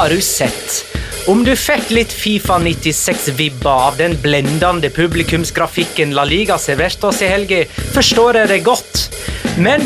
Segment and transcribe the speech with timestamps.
[0.00, 0.86] Har du sett?
[1.28, 7.28] Om du fikk litt Fifa 96-vibber av den blendende publikumsgrafikken La Liga serverte oss i
[7.28, 7.58] helga,
[7.92, 9.02] forstår jeg det godt.
[9.60, 9.84] Men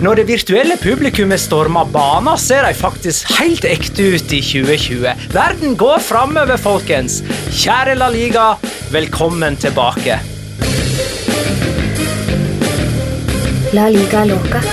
[0.00, 5.28] når det virtuelle publikummet stormer banen, ser de faktisk helt ekte ut i 2020.
[5.36, 7.20] Verden går framover, folkens.
[7.52, 8.54] Kjære La Liga,
[8.94, 10.16] velkommen tilbake.
[13.76, 14.64] La liga loca.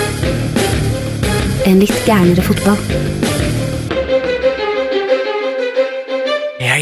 [1.68, 3.28] En litt gærnere fotball.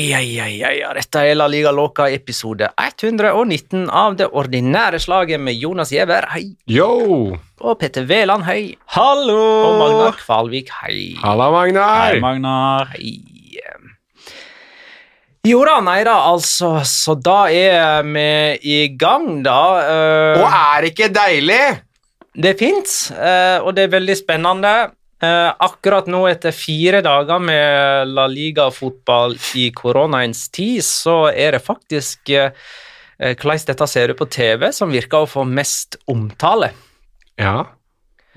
[0.08, 0.92] Ja, ai, ja, ja, ja.
[0.96, 6.46] Dette er La Liga Loca episode 119 av det ordinære slaget med Jonas Giæver, hei.
[6.70, 7.34] Yo!
[7.60, 8.78] Og Petter Veland, hei.
[8.96, 9.36] Hallo!
[9.66, 11.10] Og Magnar Kvalvik, hei.
[11.20, 12.14] Halla, Magnar!
[12.14, 12.94] Hei, Magnar.
[12.94, 13.18] Hei.
[15.44, 16.78] Jo da, nei da, altså.
[16.88, 18.24] Så da er vi
[18.64, 19.60] i gang, da.
[19.76, 21.60] Uh, Og er ikke deilig?
[22.38, 24.72] Det er fint, uh, og det er veldig spennende.
[25.18, 31.64] Eh, akkurat nå, etter fire dager med La Liga-fotball i koronaens tid, så er det
[31.64, 32.52] faktisk eh,
[33.18, 36.70] hvordan dette ser ut på TV, som virker å få mest omtale.
[37.38, 37.66] Ja,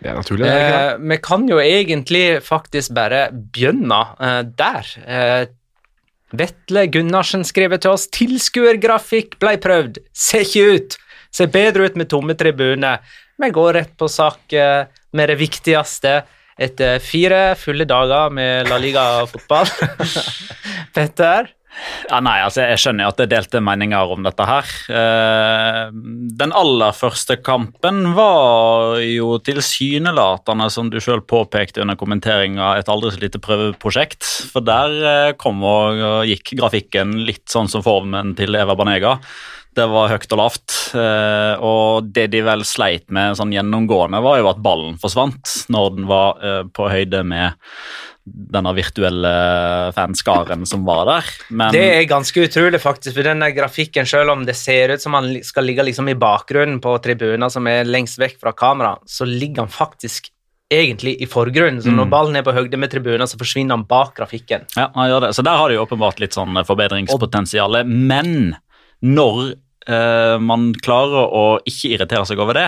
[0.02, 0.48] det er naturlig.
[0.48, 0.74] det er?
[0.74, 4.94] Eh, vi kan jo egentlig faktisk bare begynne eh, der.
[5.06, 5.44] Eh,
[6.32, 11.00] Vetle Gunnarsen skriver til oss tilskuergrafikk ble prøvd, ser ikke ut.
[11.32, 13.04] Ser bedre ut med tomme tribuner.
[13.40, 16.22] Vi går rett på sak eh, med det viktigste.
[16.62, 19.72] Etter fire fulle dager med La Liga-fotball.
[20.96, 21.50] Petter?
[22.10, 24.72] Ja, nei, altså Jeg skjønner at det er delte meninger om dette her.
[24.92, 25.86] Eh,
[26.42, 33.14] den aller første kampen var jo tilsynelatende, som du sjøl påpekte under kommenteringa, et aldri
[33.16, 34.28] så lite prøveprosjekt.
[34.52, 39.18] For der eh, kom og gikk grafikken litt sånn som formen til Eva Banega.
[39.76, 40.78] Det var høyt og lavt.
[41.00, 45.94] Eh, og det de vel sleit med sånn gjennomgående, var jo at ballen forsvant når
[45.96, 47.56] den var eh, på høyde med
[48.24, 49.32] denne virtuelle
[49.96, 51.30] fanskaren som var der.
[51.50, 55.16] Men Det er ganske utrolig, faktisk, for denne grafikken, selv om det ser ut som
[55.18, 59.26] han skal ligge liksom i bakgrunnen på tribuner som er lengst vekk fra kamera, så
[59.26, 60.30] ligger han faktisk
[60.72, 61.82] egentlig i forgrunnen.
[61.84, 64.64] Så når ballen er på høyde med tribuner, så forsvinner han bak grafikken.
[64.78, 65.32] Ja, han gjør det.
[65.36, 67.82] Så der har de åpenbart litt sånn forbedringspotensial.
[67.90, 68.56] Men
[69.04, 69.58] når
[70.42, 72.68] man klarer å ikke irritere seg over det,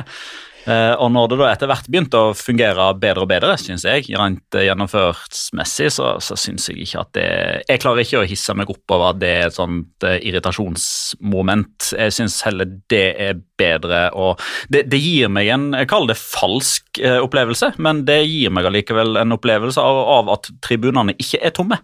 [0.68, 4.08] eh, og når det da etter hvert begynte å fungere bedre og bedre, syns jeg,
[4.20, 7.28] rent eh, gjennomførtsmessig, så, så syns jeg ikke at det
[7.70, 11.94] Jeg klarer ikke å hisse meg opp over at det er et sånt eh, irritasjonsmoment.
[12.00, 14.42] Jeg syns heller det er bedre og
[14.74, 18.70] det, det gir meg en Jeg kaller det falsk eh, opplevelse, men det gir meg
[18.70, 21.80] allikevel en opplevelse av, av at tribunene ikke er tomme.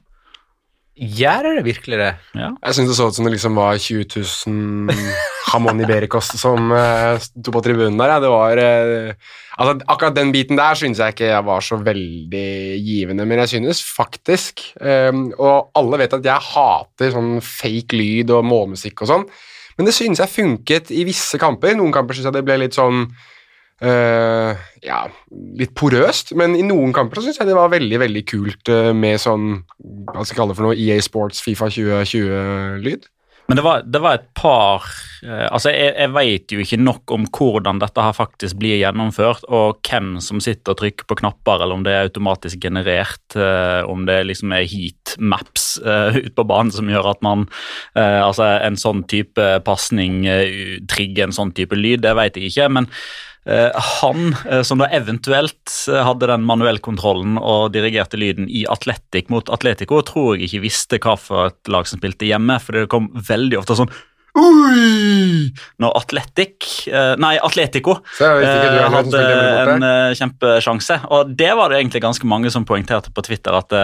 [0.99, 2.09] Gjør det virkelig det?
[2.35, 2.49] Ja.
[2.65, 5.13] Jeg syns det så ut som det liksom var 20 000
[5.53, 8.11] Hamon Iberikos som uh, sto på tribunen der.
[8.11, 8.17] Ja.
[8.19, 12.51] Det var uh, altså, Akkurat den biten der syns jeg ikke var så veldig
[12.83, 18.35] givende, men jeg synes faktisk um, Og alle vet at jeg hater sånn fake lyd
[18.35, 19.27] og målmusikk og sånn,
[19.79, 21.77] men det synes jeg funket i visse kamper.
[21.79, 23.05] Noen kamper syns jeg det ble litt sånn
[23.79, 25.05] Uh, ja,
[25.55, 28.89] litt porøst, men i noen kamper så syns jeg det var veldig veldig kult uh,
[28.91, 29.61] med sånn
[30.09, 33.07] hva skal jeg kalle det for noe, EA Sports Fifa 2020-lyd.
[33.49, 37.13] Men det var, det var, et par uh, Altså, jeg, jeg vet jo ikke nok
[37.15, 41.63] om hvordan dette her faktisk blir gjennomført, og hvem som sitter og trykker på knapper,
[41.63, 43.39] eller om det er automatisk generert,
[43.87, 47.47] om det liksom er heatmaps uh, ute på banen som gjør at man
[47.95, 50.21] Altså, en sånn type pasning
[50.91, 52.69] trigger en sånn type lyd, det vet jeg ikke.
[52.75, 52.91] men
[53.47, 59.49] han eh, som da eventuelt eh, hadde den manuellkontrollen og dirigerte lyden i Atletic mot
[59.53, 63.09] Atletico, tror jeg ikke visste hva for et lag som spilte hjemme, for det kom
[63.15, 63.91] veldig ofte sånn
[64.39, 65.49] Ui!
[65.81, 66.85] Når Atletic
[67.19, 69.23] Nei, Atletico hadde
[69.73, 70.99] en kjempesjanse.
[71.09, 73.81] Og det var det egentlig ganske mange som poengterte på Twitter, at det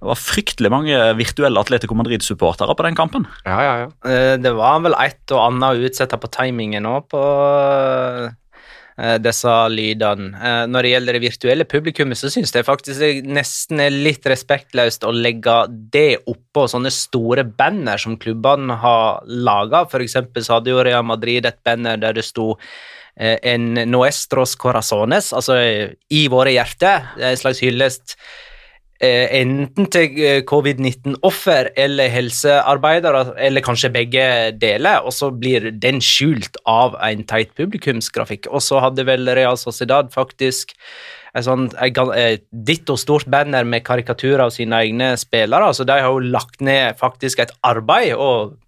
[0.00, 3.28] var fryktelig mange virtuelle Atletico Madrid-supportere på den kampen.
[3.44, 4.16] Ja, ja, ja.
[4.40, 7.22] Det var vel et og annet å utsette på timingen òg, på
[8.22, 8.30] Eh,
[9.22, 10.30] disse lydene.
[10.36, 14.26] Eh, når det gjelder det virtuelle publikummet, så syns jeg faktisk det nesten er litt
[14.30, 15.56] respektløst å legge
[15.94, 19.84] det oppå sånne store banner som klubbene har laga.
[19.90, 22.52] For eksempel så hadde jo Real Madrid et banner der det sto
[23.16, 27.12] eh, en Nuestros Corazones, altså i våre hjerter.
[27.18, 28.51] En slags hyllest Eh,
[29.34, 34.26] enten til eh, covid-19-offer eller helsearbeidere, eller kanskje begge
[34.62, 38.46] deler, og så blir den skjult av en teit publikumsgrafikk.
[38.50, 40.76] Og så hadde vel Real Sociedad faktisk
[41.32, 41.70] et sånn
[42.52, 45.72] ditto stort banner med karikaturer av sine egne spillere.
[45.72, 48.58] så de har jo lagt ned faktisk et arbeid og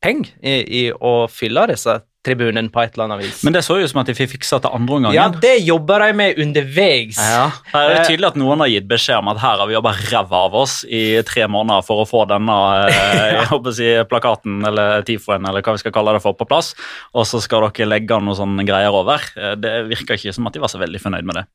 [0.00, 3.42] penger i, i å fylle disse tribunen på et eller annet vis.
[3.46, 5.14] Men det så jo som at de fikk fiksa til andre omgang.
[5.16, 7.18] Ja, det jobber de med underveis.
[7.18, 7.46] Ja.
[7.70, 9.94] Det er eh, tydelig at noen har gitt beskjed om at her har vi jobba
[10.00, 13.90] ræva av oss i tre måneder for å få denne eh, jeg håper å si,
[14.10, 16.72] plakaten eller tifoen eller hva vi skal kalle det for, på plass,
[17.14, 19.24] og så skal dere legge noen sånne greier over.
[19.36, 21.46] Eh, det virka ikke som at de var så veldig fornøyd med det.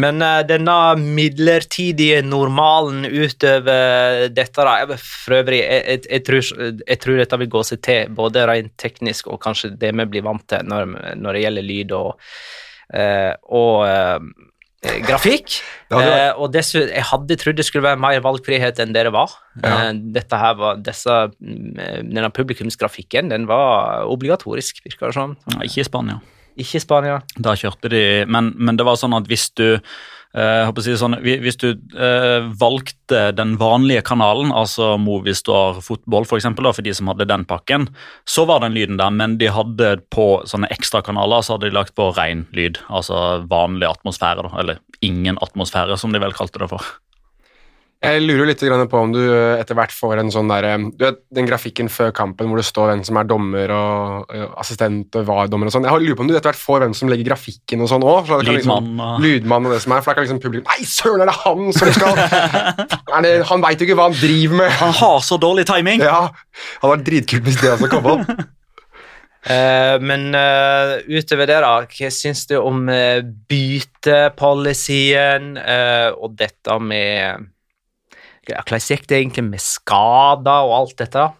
[0.00, 6.48] Men uh, denne midlertidige normalen utover dette da, For øvrig, jeg, jeg, jeg, tror,
[6.80, 10.26] jeg, tror, dette vil gå seg til, både rent teknisk og kanskje det vi blir
[10.26, 12.10] vant til når, når det gjelder lyd og,
[12.96, 15.60] uh, og uh, grafikk.
[15.94, 19.30] Ja, og dessuten, jeg hadde trodd det skulle være mer valgfrihet enn det det var.
[19.62, 19.92] Ja.
[19.94, 25.36] dette her var disse, denne publikumsgrafikken den var obligatorisk, virker det som.
[25.52, 26.18] Ja, ikke i Spania.
[26.60, 27.20] Ikke Spania.
[27.36, 29.80] Da kjørte de, men, men det var sånn at hvis du
[30.34, 36.82] Uh, si sånn, hvis du uh, valgte den vanlige kanalen, altså Movistar fotball for, for
[36.82, 37.86] de som hadde den pakken,
[38.26, 41.94] så var den lyden der, men de hadde på sånne ekstrakanaler så hadde de lagt
[41.94, 42.82] på ren lyd.
[42.90, 46.82] Altså vanlig atmosfære, da, eller ingen atmosfære, som de vel kalte det for.
[48.04, 51.20] Jeg lurer litt på om du eh, etter hvert får en sånn der, du vet,
[51.34, 55.70] Den grafikken før kampen hvor det står hvem som er dommer og assistent og var-dommer
[55.70, 55.86] og sånn.
[55.88, 58.28] Jeg lurer på om du etter hvert får hvem som legger grafikken og sånn òg.
[58.44, 58.90] Lydmann.
[58.92, 61.38] Liksom, lydmann og det som er, for da kan liksom publikum Nei, søren, er det
[61.44, 62.14] han som skal
[63.24, 64.70] det, Han veit jo ikke hva han driver med.
[64.82, 65.98] Han har så dårlig timing.
[66.04, 66.20] Ja,
[66.82, 68.24] Han vært dritkult hvis det også kom opp.
[69.44, 75.44] Uh, men uh, utover det, da, hva syns du om uh, bytepolicyen
[76.20, 77.53] og dette med
[78.48, 81.30] hvordan gikk det egentlig med skader og alt dette?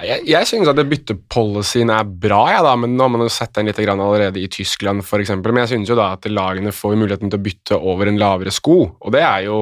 [0.00, 3.52] Jeg, jeg synes at byttepolicyen er bra, ja, da, men nå har man jo sett
[3.58, 5.34] den litt allerede i Tyskland f.eks.
[5.36, 8.54] Men jeg synes jo da at lagene får muligheten til å bytte over en lavere
[8.54, 9.58] sko, og det er jo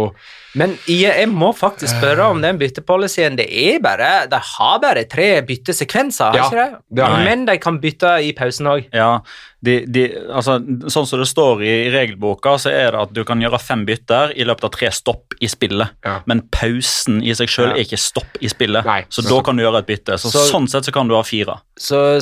[0.57, 3.37] men jeg, må faktisk spørre om den byttepolicyen.
[3.37, 6.81] Det er bare, De har bare tre byttesekvenser, ja, ikke det?
[6.97, 8.89] det men de kan bytte i pausen òg.
[8.97, 9.19] Ja,
[9.65, 13.43] de, de, altså, sånn som det står i regelboka, så er det at du kan
[13.43, 15.99] gjøre fem bytter i løpet av tre stopp i spillet.
[16.07, 16.21] Ja.
[16.31, 19.59] Men pausen i seg sjøl er ikke stopp i spillet, Nei, så, så da kan
[19.59, 20.17] du gjøre et bytte.
[20.23, 21.59] Så, så, Sånn sett så kan du ha fire.
[21.79, 22.21] Så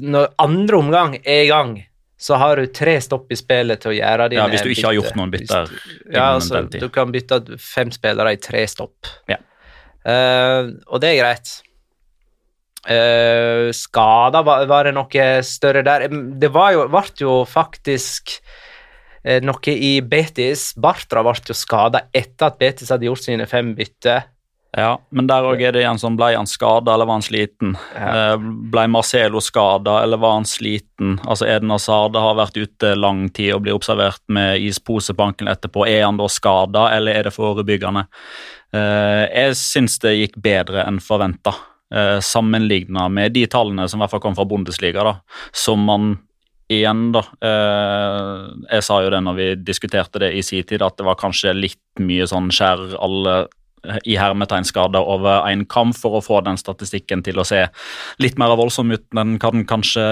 [0.00, 1.76] når andre omgang er i gang
[2.18, 4.80] så har du tre stopp i spillet til å gjøre dine Ja, Hvis du ikke
[4.80, 4.88] bytte.
[4.88, 5.72] har gjort noen bytter.
[6.10, 9.06] Ja, altså, Du kan bytte fem spillere i tre stopp.
[9.30, 9.38] Ja.
[10.02, 11.52] Uh, og det er greit.
[12.88, 16.08] Uh, skader, var, var, det noe større der?
[16.10, 18.34] Det var jo, ble jo faktisk
[19.22, 20.72] uh, noe i Betis.
[20.74, 24.26] Bartra ble jo skada etter at Betis hadde gjort sine fem bytter.
[24.76, 27.72] Ja, men der òg er det igjen sånn Ble han skada, eller var han sliten?
[27.94, 28.08] Ja.
[28.34, 31.16] Eh, ble Marcelo skada, eller var han sliten?
[31.24, 35.54] Altså Eden Hazard har vært ute lang tid og blir observert med ispose på ankelen
[35.54, 35.86] etterpå.
[35.88, 38.04] Er han da skada, eller er det forebyggende?
[38.76, 41.56] Eh, jeg syns det gikk bedre enn forventa,
[41.94, 45.14] uh, sammenligna med de tallene som i hvert fall kom fra Bundesliga, da,
[45.56, 46.18] som man
[46.68, 48.42] igjen, da eh,
[48.74, 51.56] Jeg sa jo det når vi diskuterte det i sin tid, at det var kanskje
[51.56, 53.36] litt mye sånn skjær alle
[54.04, 57.64] i hermetegnskader over én kamp for å få den statistikken til å se
[58.22, 60.04] litt mer voldsom ut enn hva den kanskje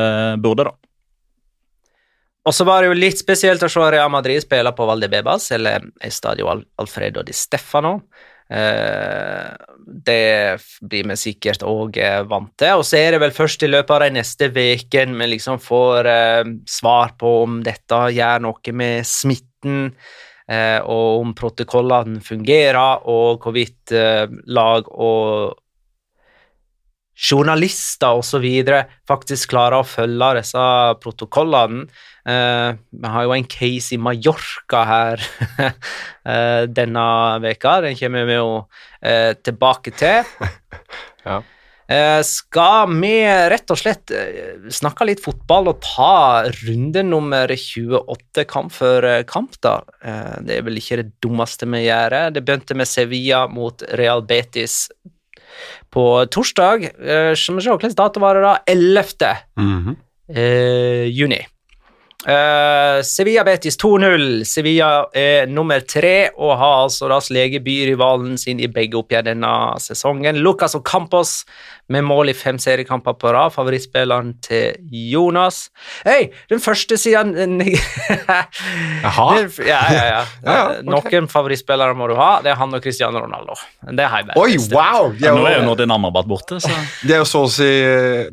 [0.43, 0.77] burde, da.
[2.47, 5.89] Og så var det jo litt spesielt å se Real Madrid spille på Valdebebas, eller
[6.07, 7.97] Estadio Alfredo di Stefano.
[8.47, 9.49] Eh,
[10.07, 12.79] det blir vi sikkert òg eh, vant til.
[12.79, 16.11] Og så er det vel først i løpet av de neste ukene vi liksom får
[16.13, 19.91] eh, svar på om dette gjør noe med smitten,
[20.47, 23.91] og om protokollene fungerer, og hvorvidt
[24.47, 25.57] lag og
[27.17, 28.45] journalister osv.
[29.09, 30.67] faktisk klarer å følge disse
[31.03, 31.87] protokollene.
[32.27, 35.27] Eh, vi har jo en case i Mallorca her
[36.27, 37.07] uh, denne
[37.45, 37.81] veka.
[37.87, 38.51] Den kommer vi jo
[39.01, 40.27] eh, tilbake til.
[41.29, 41.41] ja.
[42.27, 43.13] Skal vi
[43.53, 44.11] rett og slett
[44.75, 49.77] snakke litt fotball og ta runde nummer 28 kamp for kamp, da?
[50.43, 52.17] det er vel ikke det dummeste vi gjør.
[52.35, 54.89] Det begynte med Sevilla mot Real Betis
[55.95, 56.89] på torsdag.
[57.39, 58.57] Skal vi se, hvilken dato var det da?
[58.67, 59.37] 11.
[59.55, 59.97] Mm -hmm.
[61.07, 61.47] juni.
[62.25, 64.43] Uh, Sevilla Betis 2-0.
[64.49, 69.53] Sevilla er nummer tre og har altså da sleget byrivalen sin i begge oppgjør denne
[69.85, 70.41] sesongen.
[70.43, 71.43] Lucas og Campos
[71.93, 73.53] med mål i fem seriekamper på rad.
[73.55, 75.69] Favorittspilleren til Jonas.
[76.07, 77.35] Hei, den første siden
[79.05, 79.27] Jaha?
[79.63, 80.03] ja, ja, ja.
[80.09, 81.21] ja, ja okay.
[81.21, 82.41] Noen favorittspillere må du ha.
[82.43, 83.55] Det er han og Cristiano Ronaldo.
[83.87, 84.41] Det er Heiberg.
[84.41, 85.13] Oi, wow!
[85.23, 86.73] Ja, nå er jo Nordin Amrabat borte, så
[87.07, 87.69] Det er jo så å si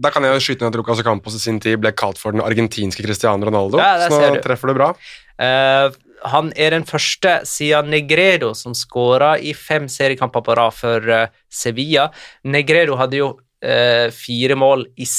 [0.02, 2.34] Da kan jeg jo skyte ned at Lucas Campos i sin tid ble kalt for
[2.34, 4.94] den argentinske Cristiano Ronaldo, ja, så nå treffer du bra.
[5.42, 5.94] Uh,
[6.30, 11.26] han er den første siden Negredo som skåra i fem seriekamper på rad for uh,
[11.52, 12.10] Sevilla.
[12.48, 15.10] Negredo hadde jo uh, fire mål i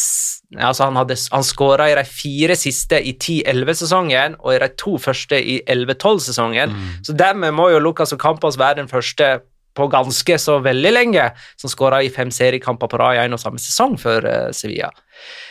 [0.54, 4.92] Altså, han, hadde, han skåra i de fire siste i 10-11-sesongen og i de to
[5.02, 6.70] første i 11-12-sesongen.
[6.70, 6.92] Mm.
[7.02, 9.40] Så dermed må jo Lucas Ocampos være den første
[9.74, 11.24] på ganske så veldig lenge
[11.58, 14.22] som skåra i fem seriekamper på rad i en og samme sesong for
[14.54, 14.92] Sevilla.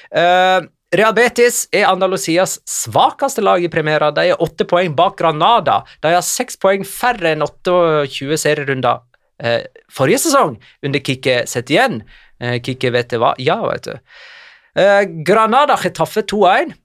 [0.08, 4.12] Uh, Real er Andalusias svakeste lag i premiera.
[4.14, 5.82] De er åtte poeng bak Granada.
[6.04, 9.02] De har seks poeng færre enn 28 serierunder
[9.42, 12.04] eh, forrige sesong, under Kikki Setien.
[12.38, 13.34] Eh, Kikki vet det hva?
[13.42, 13.98] Ja, vet du.
[14.78, 16.78] Eh, Granada Chetaffe 2-1.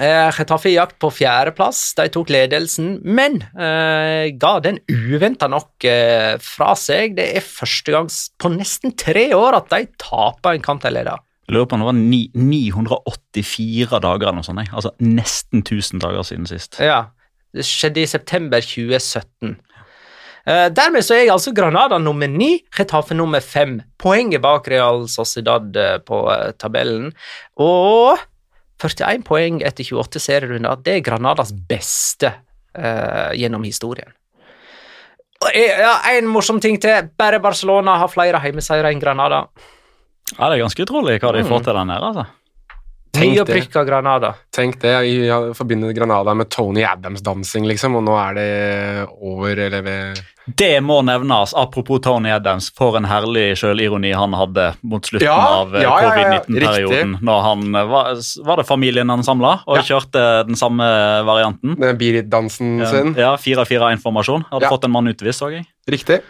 [0.00, 1.82] Eh, Chetaffe i jakt på fjerdeplass.
[1.98, 7.18] De tok ledelsen, men eh, ga den uventa nok eh, fra seg.
[7.18, 8.08] Det er første gang
[8.40, 11.27] på nesten tre år at de taper en kamp de leder.
[11.48, 14.68] Lurer på om det var ni, 984 dager eller noe sånt.
[14.68, 16.76] Altså nesten 1000 dager siden sist.
[16.82, 17.06] Ja.
[17.56, 19.56] Det skjedde i september 2017.
[20.48, 23.78] Uh, dermed så er altså Granada nummer ni, Retafe nummer fem.
[24.00, 27.10] Poenget bak Real Sociedad uh, på uh, tabellen.
[27.60, 28.20] Og
[28.80, 30.78] 41 poeng etter 28 serierunder.
[30.84, 32.36] Det er Granadas beste
[32.78, 34.12] gjennom historien.
[35.56, 37.08] Ja, en morsom ting til.
[37.18, 39.40] Bare Barcelona har flere hjemmeseiere enn Granada.
[40.36, 42.10] Ja, Det er ganske utrolig hva de får til der nede.
[42.12, 42.26] altså.
[43.18, 43.86] Tenk det.
[43.86, 44.34] Granada.
[44.54, 44.94] Tenk det.
[45.06, 48.50] Jeg forbinder Granada med Tony Adams-dansing, liksom, og nå er det
[49.18, 50.20] over, eller ved
[50.58, 55.36] Det må nevnes, apropos Tony Adams, for en herlig sjølironi han hadde mot slutten ja,
[55.36, 57.16] av ja, covid-19-perioden.
[57.18, 58.12] Ja, når han, var,
[58.46, 60.86] var, det familien han samla og kjørte den samme
[61.28, 61.76] varianten?
[61.80, 63.14] Den Birit-dansen sin?
[63.18, 64.48] Ja, 4-4-informasjon.
[64.52, 65.66] Hadde fått en mann utvist, så jeg.
[65.88, 66.22] Riktig.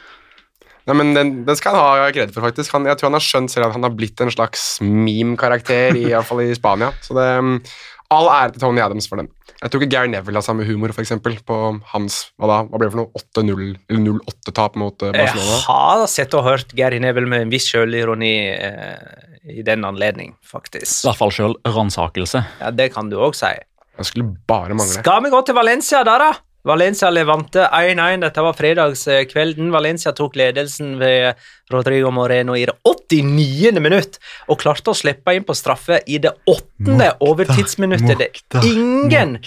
[0.89, 2.73] Nei, men den, den, skal han ha kred for, faktisk.
[2.73, 6.09] Han, jeg tror han har skjønt selv at han har blitt en slags meme-karakter, i,
[6.25, 6.89] fall i Spania.
[7.05, 7.59] Så det, um,
[8.15, 9.29] all ære til Tony Adams for den.
[9.59, 11.57] Jeg tror ikke Gary Neville har samme humor, for eksempel, på
[11.93, 15.57] hans hva da, hva ble det for noe, 8-0 eller 0-8-tap mot uh, Barcelona.
[15.59, 19.25] Jeg har sett og hørt Gary Neville med en viss sjølironi eh,
[19.59, 21.03] i den anledning, faktisk.
[21.05, 22.45] I hvert fall sjølransakelse.
[22.63, 23.53] Ja, det kan du òg si.
[23.99, 25.03] Det skulle bare mangle.
[25.03, 26.31] Skal vi gå til Valencia da, da?
[26.67, 28.21] Valencia levante 1-1.
[28.21, 29.71] Dette var fredagskvelden.
[29.73, 31.39] Valencia tok ledelsen ved
[31.71, 33.79] Rodrigo Moreno i det 89.
[33.81, 34.19] minutt
[34.51, 38.43] og klarte å slippe inn på straffe i det åttende overtidsminuttet.
[38.51, 39.39] Det er ingen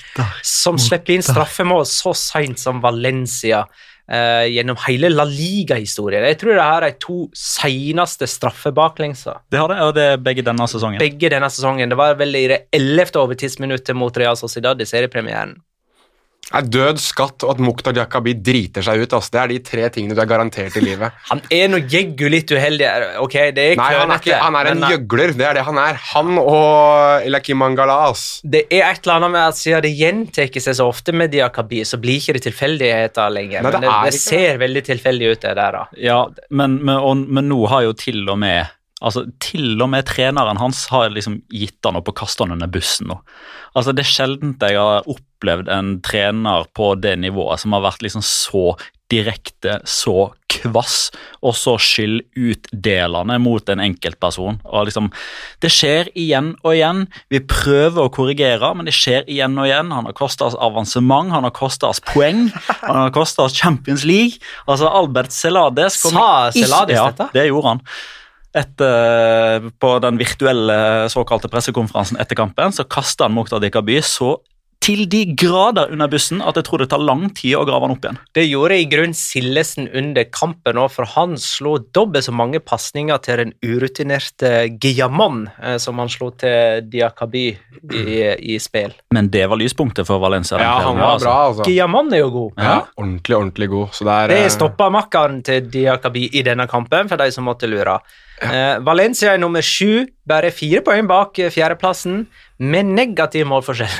[0.46, 3.65] som slipper inn straffemål så seint som Valencia.
[4.12, 6.25] Uh, gjennom hele La Liga-historien.
[6.27, 9.38] Jeg tror det her er to seneste straffebaklengser.
[9.48, 11.00] Det har det, og det er begge denne sesongen.
[11.00, 11.88] Begge denne sesongen.
[11.88, 15.53] Det var vel i det ellevte overtidsminuttet mot Real Sociedad i seriepremieren.
[16.51, 19.13] Er død, skatt og at Mukhtar Jakabi driter seg ut.
[19.15, 19.31] Altså.
[19.34, 21.15] Det er de tre tingene du er garantert i livet.
[21.29, 22.89] Han er nå jeggu litt uheldig.
[23.24, 25.36] Ok, det er Nei, han er, ikke, han er en uh, gjøgler.
[25.39, 26.01] Det er det han er.
[26.12, 28.25] Han og Elakim Mangalas.
[28.43, 31.86] Det er et eller annet med at siden det gjentar seg så ofte med Diakabi,
[31.88, 33.63] så blir ikke det tilfeldigheter lenger.
[33.63, 35.79] Nei, det men det, det ser veldig tilfeldig ut, det der.
[35.79, 35.88] da.
[36.01, 38.67] Ja, men, men, og, men nå har jo til og med
[39.01, 42.72] Altså, Til og med treneren hans har liksom gitt han opp og kastet han under
[42.72, 43.20] bussen nå.
[43.75, 48.05] Altså, Det er sjelden jeg har opplevd en trener på det nivået som har vært
[48.05, 48.75] liksom så
[49.12, 51.10] direkte, så kvass
[51.43, 54.62] og så skyldutdelende mot en enkeltperson.
[54.63, 55.10] Og liksom,
[55.60, 57.05] Det skjer igjen og igjen.
[57.29, 59.91] Vi prøver å korrigere, men det skjer igjen og igjen.
[59.91, 62.50] Han har kosta oss avansement, han har kosta oss poeng,
[62.81, 64.39] han har kosta oss Champions League.
[64.67, 67.29] Altså, Albert Celades Sa Celades ja, dette?
[67.36, 67.86] det gjorde han.
[68.51, 74.36] Etter, på den virtuelle såkalte pressekonferansen etter kampen så kasta han Mokhtar Dikaby så
[74.81, 77.93] til de grader under bussen at jeg tror det tar lang tid å grave han
[77.93, 78.17] opp igjen.
[78.34, 83.22] Det gjorde i grunn Sillesen under kampen òg, for han slo dobbelt så mange pasninger
[83.22, 88.08] til den urutinerte Guillamon eh, som han slo til Diakaby i,
[88.55, 88.96] i spill.
[89.13, 90.58] Men det var lyspunktet for Valencia.
[90.62, 91.29] Ja, han var altså.
[91.29, 91.70] bra, altså.
[91.70, 92.65] Giamon er jo god.
[92.65, 93.93] Ja, ordentlig, ordentlig god.
[93.93, 97.46] Så det er Det eh, stoppa makkeren til Diakaby i denne kampen, for de som
[97.46, 98.00] måtte lure.
[98.41, 102.24] Eh, Valencia er nummer sju, bare fire poeng bak eh, fjerdeplassen,
[102.62, 103.93] med negativ målforskjell.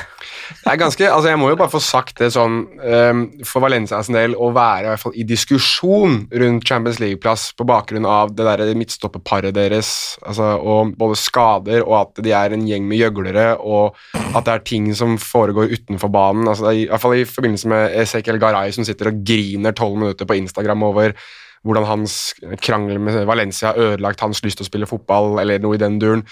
[0.52, 4.10] Det er ganske, altså Jeg må jo bare få sagt det sånn um, For Valencias
[4.12, 8.46] del å være i hvert fall i diskusjon rundt Champions League-plass på bakgrunn av det
[8.46, 13.48] der midtstopperparet deres, altså, og både skader og at de er en gjeng med gjøglere,
[13.58, 16.46] og at det er ting som foregår utenfor banen.
[16.50, 20.28] altså I hvert fall i forbindelse med Ezekiel Garay som sitter og griner tolv minutter
[20.28, 21.16] på Instagram over
[21.62, 22.16] hvordan hans
[22.62, 26.00] krangel med Valencia har ødelagt hans lyst til å spille fotball, eller noe i den
[26.02, 26.24] duren.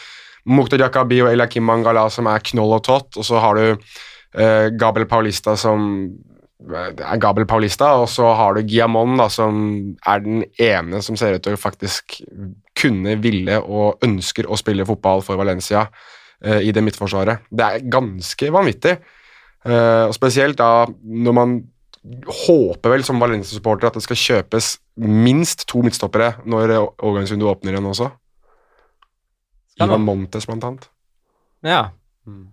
[0.51, 4.71] Mukhtar Jakabi og Elakim Mangala som er knoll og tott, og så har du eh,
[4.81, 5.85] Gabel Paulista som
[6.73, 9.61] eh, er Gabel Paulista, og så har du Guillamon da, som
[10.09, 12.21] er den ene som ser ut til å faktisk
[12.81, 15.87] kunne, ville og ønsker å spille fotball for Valencia
[16.43, 17.47] eh, i det midtforsvaret.
[17.51, 18.97] Det er ganske vanvittig,
[19.69, 21.61] eh, og spesielt da når man
[22.47, 27.91] håper vel som Valencia-supporter at det skal kjøpes minst to midtstoppere når overgangsvinduet åpner igjen
[27.91, 28.09] også.
[29.81, 30.05] Ivan?
[30.05, 30.89] Montes, blant annet.
[31.65, 31.91] Ja.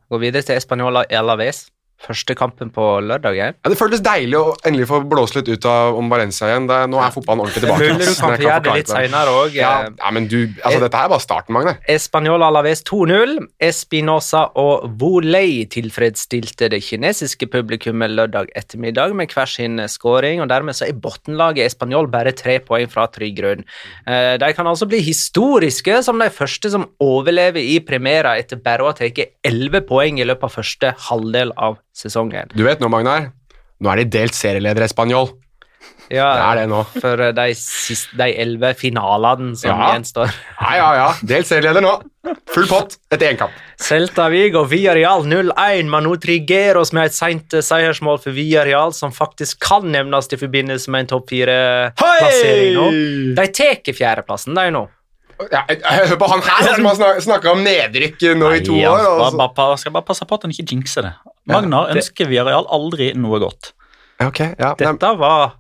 [0.10, 1.68] Gå videre til Español Alaves.
[1.98, 3.56] Første kampen på lørdagen.
[3.58, 6.68] Ja, Det føltes deilig å endelig få blåst litt ut av om Valencia igjen.
[6.70, 7.88] Det, er- nå er fotballen ordentlig tilbake.
[7.88, 9.56] Mulig du kan få gjøre det litt seinere òg.
[9.58, 11.74] Ja, ja, men du, altså dette er bare starten, Magne.
[11.90, 13.34] Español Alaves 2-0.
[13.60, 20.78] Espinosa og Voley tilfredsstilte det kinesiske publikummet lørdag ettermiddag med hver sin skåring, og dermed
[20.78, 23.66] så er bunnlaget Español bare tre poeng fra trygg grunn.
[24.06, 28.86] Eh, De kan altså bli historiske som de første som overlever i Primera etter bare
[28.86, 32.54] å ha tatt elleve poeng i løpet av første halvdel av sesongen.
[32.56, 33.32] Du vet nå, Magnar,
[33.82, 35.34] nå er de delt serieleder i Spanjol.
[36.10, 36.78] Ja, Det er det nå.
[37.02, 39.90] For eh, de siste- de elleve finalene som Ja.
[39.92, 40.32] gjenstår.
[40.62, 41.08] Ja, ja, ja.
[41.22, 41.92] Delt serieleder nå.
[42.54, 43.52] Full pott etter én kamp.
[43.80, 45.88] Celta Vigo Villarreal 0-1.
[45.92, 50.90] Manu Trigueros med et seint eh, seiersmål for Villarreal, som faktisk kan nevnes i forbindelse
[50.90, 52.88] med en topp fire-plassering nå.
[53.36, 54.88] De tar fjerdeplassen, de nå.
[55.52, 58.86] Ja, Hør på han her som har snak- snakka om nedrykk nå i to Nei,
[58.90, 58.98] år.
[59.22, 61.14] altså, bare, bare, skal bare passe på at han ikke jinxer det.
[61.48, 63.74] Magnar det- ønsker Viareal aldri noe godt.
[64.20, 64.74] Okay, ja.
[64.80, 65.54] Dette var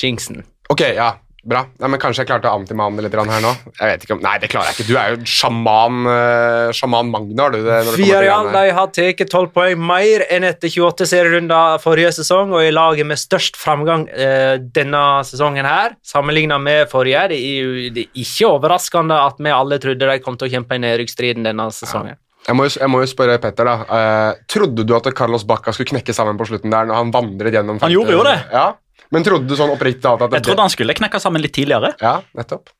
[0.00, 0.44] jinxen.
[0.70, 1.12] ok, ja.
[1.46, 1.62] Bra.
[1.78, 3.52] Nei, men Kanskje jeg klarte å antimane litt her nå?
[3.78, 4.86] Jeg vet ikke om, Nei, det klarer jeg ikke.
[4.88, 7.60] Du er jo sjaman uh, sjaman Magnar, du.
[7.62, 12.64] Det, Villarreal de har tatt 12 poeng mer enn etter 28 serierunder forrige sesong, og
[12.64, 17.28] er laget med størst framgang uh, denne sesongen her, sammenlignet med forrige.
[17.30, 20.54] Det er jo det er ikke overraskende at vi alle trodde de kom til å
[20.56, 22.18] kjempe i nedrykksstriden denne sesongen.
[22.46, 23.74] Jeg må, jo, jeg må jo spørre Petter, da.
[23.98, 27.56] Eh, trodde du at Carlos Bacca skulle knekke sammen på slutten der når han vandret
[27.56, 28.36] gjennom Han gjorde jo det.
[28.54, 28.68] Ja,
[29.14, 31.94] Men trodde du sånn oppriktig at at Jeg trodde han skulle knekke sammen litt tidligere.
[32.02, 32.72] Ja, nettopp.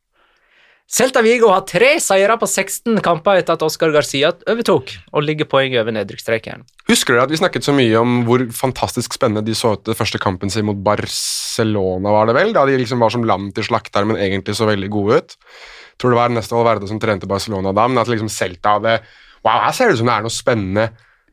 [0.86, 5.48] Celta Vigo har tre seire på 16 kamper etter at Oscar Garcia overtok, og ligger
[5.50, 6.62] poeng over nedrykksstreken.
[6.86, 9.98] Husker dere at vi snakket så mye om hvor fantastisk spennende de så ut til
[9.98, 12.54] første kampen sin mot Barcelona, var det vel?
[12.54, 15.36] Da de liksom var som lam til slakter, men egentlig så veldig gode ut.
[15.98, 19.00] Tror det var Neste Valverde som trente Barcelona da, men at liksom Celta hadde
[19.42, 20.84] Wow, her ser det ut som det er noe spennende.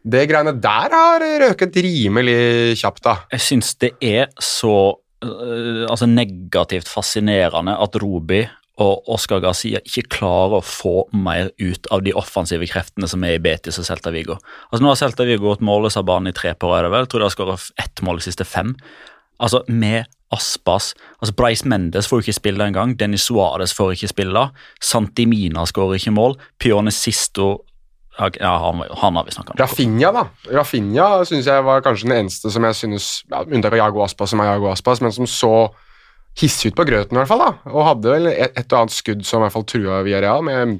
[0.03, 3.15] Det greiene der har røket rimelig kjapt, da.
[3.31, 8.43] Jeg syns det er så øh, altså negativt fascinerende at Robi
[8.81, 13.37] og Oscar Garcia ikke klarer å få mer ut av de offensive kreftene som er
[13.37, 14.39] i Betis og Celta Vigo.
[14.71, 16.89] Altså Nå har Celta Vigo gått målløs av banen i tre på rad.
[16.89, 18.73] Jeg tror de har skåret ett mål de siste fem.
[19.39, 22.95] Altså Med Aspas altså Bryce Mendes får ikke spille engang.
[22.97, 24.47] Dennis Suárez får ikke spille.
[24.81, 26.39] Santi Mina skårer ikke mål.
[26.57, 27.59] Pione Sisto
[28.19, 29.57] Ja, han, han har vi snakka om.
[29.63, 30.25] Rafinha, da.
[30.53, 34.29] Rafinha synes jeg var kanskje den eneste som jeg synes ja, Unntak av Jago Aspas,
[34.29, 35.53] som er Jago Aspas, men som så
[36.39, 37.41] hissig ut på grøten, i hvert fall.
[37.41, 40.45] da, Og hadde vel et, et og annet skudd som i hvert fall trua Villarreal,
[40.45, 40.79] men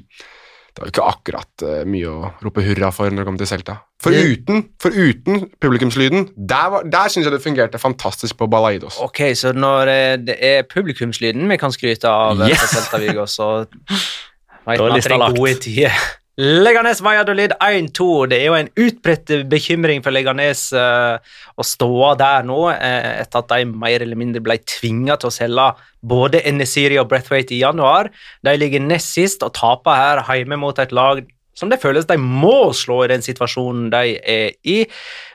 [0.74, 3.46] det var jo ikke akkurat uh, mye å rope hurra for når det kom til
[3.46, 3.76] Celta.
[4.02, 8.98] Foruten, foruten publikumslyden, der, var- der syns jeg det fungerte fantastisk på Balaidos.
[9.04, 12.62] Ok, så når eh, det er publikumslyden vi kan skryte av eh, Yes.
[12.64, 13.46] på Celta Vigo, så
[14.66, 16.02] veit er at det er gode tider.
[16.36, 18.26] Leganes Valladolid 1-2.
[18.26, 21.20] Det er jo en utbredt bekymring for Leganes uh,
[21.54, 25.34] å stå der nå, uh, etter at de mer eller mindre ble tvinga til å
[25.34, 25.68] selge
[26.02, 28.10] både Enesiri og Breathwaite i januar.
[28.42, 31.22] De ligger nest sist og taper her hjemme mot et lag
[31.54, 34.80] som det føles de må slå i den situasjonen de er i.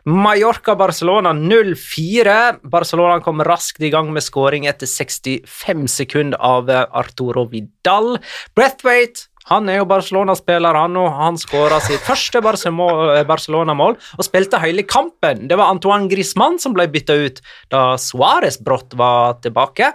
[0.09, 2.35] Mallorca-Barcelona 0-4.
[2.67, 8.17] Barcelona kom raskt i gang med skåring etter 65 sekunder av eh, Arturo Vidal.
[8.57, 14.61] Breathwaite han er jo Barcelona-spiller, han og Han skåra sitt første eh, Barcelona-mål og spilte
[14.61, 15.47] hele kampen.
[15.49, 17.41] Det var Antoine Griezmann som ble bytta ut
[17.73, 19.93] da Suárez brått var tilbake.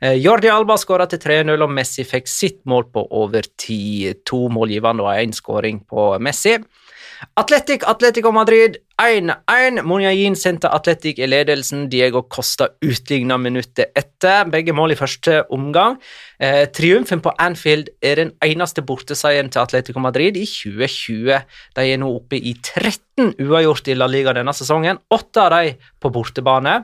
[0.00, 4.24] Eh, Jordi Alba skåra til 3-0, og Messi fikk sitt mål på overtid.
[4.26, 6.58] To målgivende og én skåring på Messi.
[7.34, 9.82] Atletic, Atletico Madrid 1-1.
[9.84, 11.88] Monjain sendte Atletic i ledelsen.
[11.92, 14.46] Diego Costa utligna minuttet etter.
[14.52, 15.98] Begge mål i første omgang.
[16.40, 21.42] Eh, triumfen på Anfield er den eneste borteseieren til Atletico Madrid i 2020.
[21.76, 25.76] De er nå oppe i 13 uavgjort i La Liga denne sesongen, åtte av de
[26.00, 26.82] på bortebane.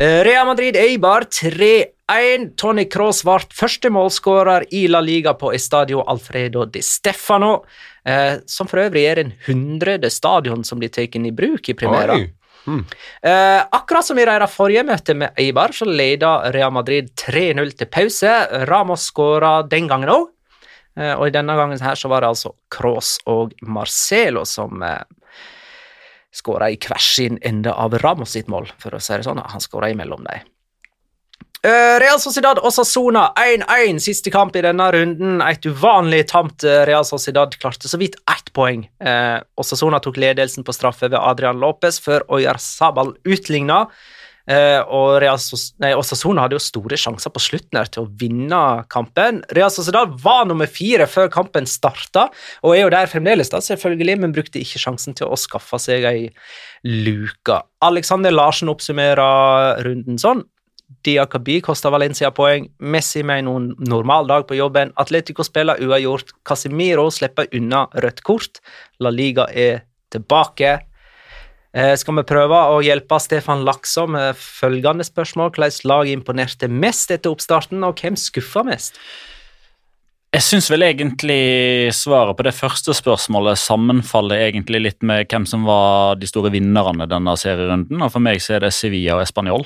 [0.00, 2.52] Eh, Real Madrid Eibar 3-1.
[2.56, 7.64] Tony Cross ble første målskårer i La Liga på Estadio Alfredo di Stefano,
[8.06, 12.14] eh, som for øvrig er den hundrede stadion som blir tatt i bruk i premiera.
[12.68, 12.84] Mm.
[13.22, 17.90] Eh, akkurat som i deres forrige møte med Eibar, så leda Real Madrid 3-0 til
[17.90, 18.30] pause.
[18.70, 20.28] Ramos skåra den gangen òg,
[20.94, 25.02] eh, og i denne gangen her så var det altså Cross og Marcelo som eh,
[26.34, 29.40] skåra i hver sin ende av Ramos sitt mål, for å si det sånn.
[29.40, 30.46] Han skåra imellom dem.
[31.66, 35.40] Eh, Real Sociedad og Sassona 1-1, siste kamp i denne runden.
[35.42, 38.86] Et uvanlig tamt eh, Real Sociedad klarte så vidt ett poeng.
[39.58, 43.86] og Sassona tok ledelsen på straffe ved Adrian Lopez før Oyarzabal utligna.
[44.48, 45.36] Eh, og Real
[45.82, 48.60] nei, Osasuna hadde jo store sjanser på slutten her til å vinne
[48.92, 49.42] kampen.
[49.56, 52.28] Real Sociedad var nummer fire før kampen starta,
[52.64, 56.06] og er jo der fremdeles, da, selvfølgelig, men brukte ikke sjansen til å skaffe seg
[56.08, 56.28] ei
[56.86, 57.60] luke.
[57.84, 60.46] Alexander Larsen oppsummerer runden sånn.
[61.04, 62.70] Diakobi kosta Valencia poeng.
[62.80, 64.94] Messi med en normal dag på jobben.
[64.96, 66.32] Atletico spiller uavgjort.
[66.48, 68.62] Casemiro slipper unna rødt kort.
[69.04, 70.78] La Liga er tilbake.
[71.78, 75.52] Eh, skal vi prøve å hjelpe Stefan Laksa med følgende spørsmål?
[75.54, 78.98] Hvilket lag imponerte mest etter oppstarten, og hvem skuffa mest?
[80.34, 85.64] Jeg syns vel egentlig svaret på det første spørsmålet sammenfaller egentlig litt med hvem som
[85.68, 89.64] var de store vinnerne denne serierunden, og for meg så er det Sevilla og Español.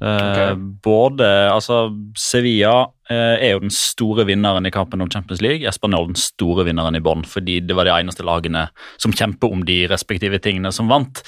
[0.00, 5.66] Eh, Både Altså, Sevilla er jo den store vinneren i kampen om Champions League.
[5.68, 8.66] Español den store vinneren i bånn, fordi det var de eneste lagene
[8.98, 11.22] som kjemper om de respektive tingene som vant.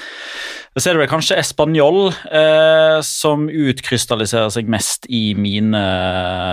[0.79, 5.81] Så er det vel kanskje Español eh, som utkrystalliserer seg mest i mine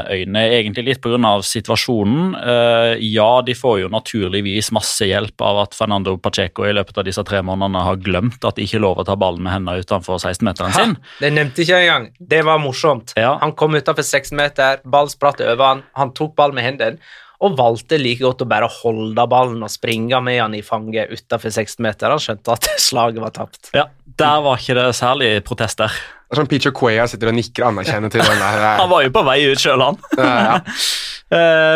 [0.09, 1.35] øyne, egentlig litt pga.
[1.45, 2.33] situasjonen.
[2.39, 7.05] Eh, ja, de får jo naturligvis masse hjelp av at Fernando Pacheco i løpet av
[7.07, 9.85] disse tre månedene har glemt at det ikke er lov å ta ballen med hendene
[9.85, 10.97] utenfor 16-meteren sin.
[11.21, 12.09] Det nevnte ikke jeg engang.
[12.19, 13.13] Det var morsomt.
[13.19, 13.35] Ja.
[13.43, 16.99] Han kom utenfor 16 meter, ball spratt over han, han tok ball med hendene,
[17.43, 21.51] og valgte like godt å bare holde ballen og springe med han i fanget utenfor
[21.51, 22.13] 16 meter.
[22.13, 23.73] Han skjønte at slaget var tapt.
[23.75, 25.91] Ja, Der var ikke det særlig protester.
[26.25, 28.63] Det er sånn Peacher Quaya sitter og nikker anerkjennende til den der.
[28.79, 29.99] Han var jo på vei ut sjøl, han.
[30.17, 30.77] Ja, Eh,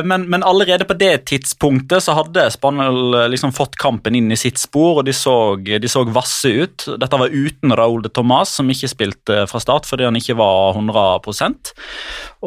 [0.05, 4.37] Men, men allerede på det tidspunktet så hadde Spaniel eh, liksom fått kampen inn i
[4.39, 6.85] sitt spor, og de så, de så vasse ut.
[7.01, 10.77] Dette var uten Raúl de Tomàs, som ikke spilte fra start fordi han ikke var
[10.77, 11.73] 100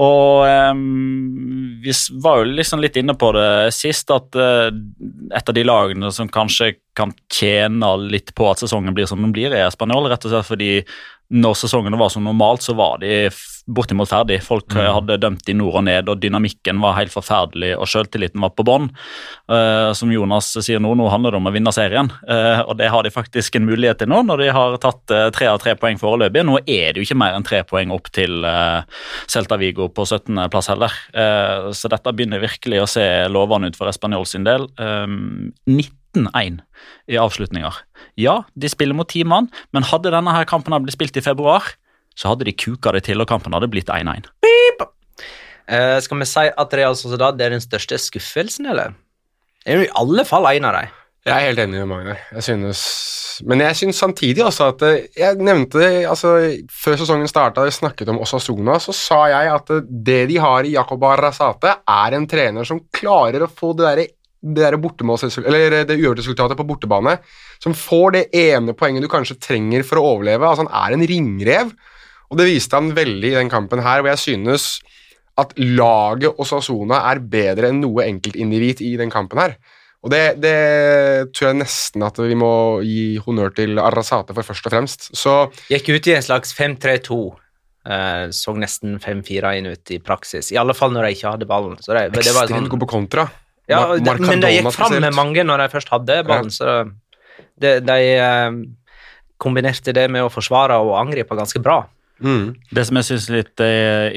[0.00, 1.94] Og um, vi
[2.24, 4.68] var jo liksom litt inne på det sist, at uh,
[5.32, 9.32] et av de lagene som kanskje kan tjene litt på at sesongen blir som den
[9.34, 10.72] blir, er Spanjol, rett og slett fordi
[11.32, 13.30] når sesongen var som normalt, så var de
[13.66, 14.40] bortimot ferdig.
[14.44, 14.82] Folk mm.
[14.96, 18.66] hadde dømt de nord og ned, og dynamikken var helt forferdelig, og selvtilliten var på
[18.66, 18.90] bånn.
[19.50, 22.90] Uh, som Jonas sier nå, nå handler det om å vinne serien, uh, og det
[22.92, 25.74] har de faktisk en mulighet til nå, når de har tatt eh, tre av tre
[25.78, 26.42] poeng foreløpig.
[26.46, 28.82] Nå er det jo ikke mer enn tre poeng opp til uh,
[29.30, 30.34] Celta Vigo på 17.
[30.52, 34.68] plass heller, Eh, så dette begynner virkelig å se lovende ut for Español sin del.
[34.80, 35.06] Eh,
[35.68, 36.60] 19-1
[37.12, 37.82] i avslutninger.
[38.20, 41.74] Ja, de spiller mot ti mann, men hadde denne her kampen blitt spilt i februar,
[42.14, 44.28] så hadde de kuka det til, og kampen hadde blitt 1-1.
[45.72, 48.96] Uh, skal vi si at Real Sociedad er den største skuffelsen, eller?
[49.62, 50.98] Det er jo i alle fall en av dem.
[51.22, 52.22] Jeg er helt enig med Magnar.
[52.34, 52.80] Jeg synes,
[53.46, 56.32] men jeg syns samtidig også at eh, Jeg nevnte det altså,
[56.66, 60.66] Før sesongen starta og snakket om Osasuna, så sa jeg at eh, det de har
[60.66, 64.08] i Jakob Arrazate, er en trener som klarer å få det derre
[64.42, 67.12] det, der eller det uavgjorte-resultatet på bortebane,
[67.62, 70.42] som får det ene poenget du kanskje trenger for å overleve.
[70.42, 71.70] Altså Han er en ringrev,
[72.32, 74.66] og det viste han veldig i den kampen her, hvor jeg synes
[75.40, 79.54] at laget og Sasona er bedre enn noe enkeltindivid i den kampen her.
[80.02, 80.56] Og det, det
[81.30, 85.06] tror jeg nesten at vi må gi honnør til Arrazate for, først og fremst.
[85.14, 85.36] Så
[85.70, 87.20] Gikk ut i en slags 5-3-2.
[87.82, 90.50] Eh, så nesten 5-4-1 ut i praksis.
[90.54, 91.78] I alle fall når de ikke hadde ballen.
[91.84, 93.28] Så det, det var ekstremt sånn, god på kontra.
[93.70, 96.82] ja, det, men de gikk fram med mange når de først hadde ballen, så
[97.62, 98.60] de, de eh,
[99.42, 101.84] kombinerte det med å forsvare og angripe ganske bra.
[102.22, 102.54] Mm.
[102.70, 103.62] Det som jeg syns er litt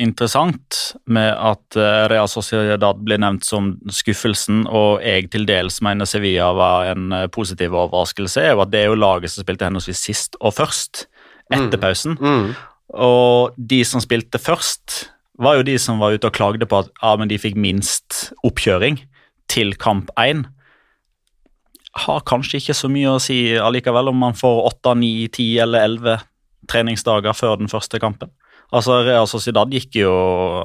[0.02, 6.10] interessant med at eh, Real Sociedad blir nevnt som skuffelsen, og jeg til dels mener
[6.10, 9.68] Sevilla var en eh, positiv overraskelse, er jo at det er jo laget som spilte
[9.68, 11.06] henholdsvis sist og først
[11.54, 12.18] etter pausen.
[12.22, 12.54] Mm.
[13.02, 15.10] Og de som spilte først,
[15.42, 18.30] var jo de som var ute og klagde på at ja, men de fikk minst
[18.46, 19.02] oppkjøring
[19.52, 20.46] til kamp 1.
[22.06, 25.90] Har kanskje ikke så mye å si allikevel om man får 8, 9, 10 eller
[25.90, 26.24] 11
[26.72, 28.32] treningsdager før den første kampen.
[28.74, 30.14] Altså, Real Sociedad gikk jo,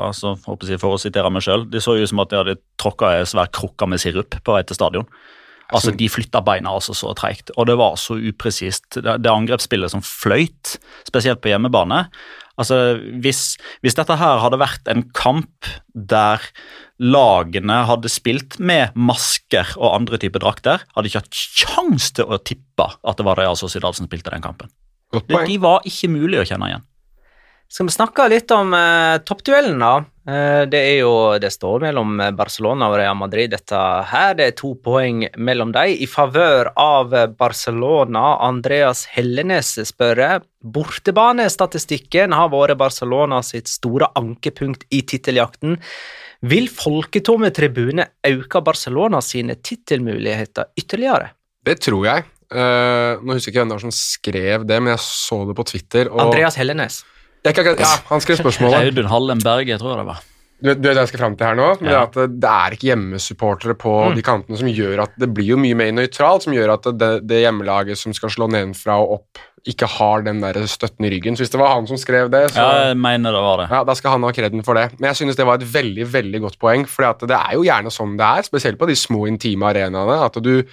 [0.00, 2.56] altså, håper jeg, for å sitere meg sjøl, det så jo som at de hadde
[2.80, 5.08] tråkka ei svær krukke med sirup på vei til stadion.
[5.70, 8.98] Altså, De flytta beina altså så treigt, og det var så upresist.
[8.98, 12.06] Det angrepsspillet som fløyt, spesielt på hjemmebane.
[12.60, 16.42] Altså, hvis, hvis dette her hadde vært en kamp der
[17.00, 22.40] lagene hadde spilt med masker og andre typer drakter, hadde ikke hatt kjangs til å
[22.42, 24.72] tippe at det var Real Sociedad som spilte den kampen.
[25.10, 25.48] Godt De, poeng.
[25.50, 26.86] de var ikke mulig å kjenne igjen.
[27.70, 29.92] Skal vi snakke litt om eh, toppduellen, da?
[30.26, 33.78] Eh, det er jo Det står mellom eh, Barcelona og Real Madrid, dette
[34.10, 34.34] her.
[34.34, 38.36] Det er to poeng mellom dem i favør av eh, Barcelona.
[38.42, 45.78] Andreas Hellenes spør Bortebanestatistikken har vært Barcelona sitt store ankepunkt i titteljakten.
[46.50, 51.34] Vil folketomme tribuner øke Barcelona sine tittelmuligheter ytterligere?
[51.64, 52.26] Det tror jeg.
[52.50, 55.54] Eh, nå husker jeg ikke hvem det var som skrev det, men jeg så det
[55.58, 56.10] på Twitter.
[56.10, 57.04] Og Andreas Hellenes.
[57.44, 58.82] Jeg, ikke- ja, han skrev spørsmålet.
[58.90, 60.18] Audun Hallen Berge, tror det var.
[60.60, 61.68] Du, vet- hva jeg skal fram til her nå?
[61.88, 62.02] Ja.
[62.04, 64.14] at det, det er ikke hjemmesupportere på Mm.
[64.18, 67.26] de kantene som gjør at det blir jo mye mer nøytralt, som gjør at det,
[67.26, 71.36] det hjemmelaget som skal slå nedenfra og opp, ikke har den der støtten i ryggen.
[71.36, 73.70] Så hvis det var han som skrev det, så Ja, jeg mener det var det.
[73.70, 74.90] ja, Da skal han ha kreden for det.
[75.00, 76.84] Men jeg synes det var et veldig veldig godt poeng.
[76.88, 80.20] For det er jo gjerne sånn det er, spesielt på de små, intime arenaene.
[80.24, 80.64] At du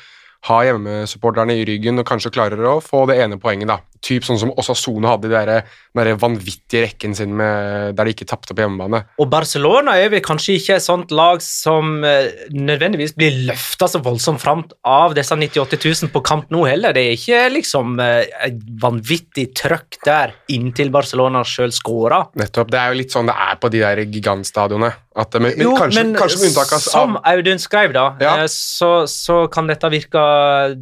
[0.48, 3.68] har hjemmesupporterne i ryggen og kanskje klarer å få det ene poenget.
[3.68, 3.80] da.
[4.08, 5.64] Typ sånn som Osasone hadde den der-
[5.98, 9.04] der vanvittige rekken sin med, der de ikke tapte på hjemmebane.
[9.20, 14.00] Og Barcelona er vel kanskje ikke et sånt lag som eh, nødvendigvis blir løfta så
[14.06, 16.94] voldsomt fram av disse 98 000 på kamp nå heller.
[16.94, 22.28] Det er ikke liksom eh, et vanvittig trøkk der inntil Barcelona sjøl skåra.
[22.38, 22.70] Nettopp.
[22.70, 24.94] Det er jo litt sånn det er på de der gigantstadionene.
[25.18, 28.36] At, men, men Jo, kanskje, men kanskje med unntak av som Audun skrev, da, Ja.
[28.44, 30.22] eh, så, så kan dette virke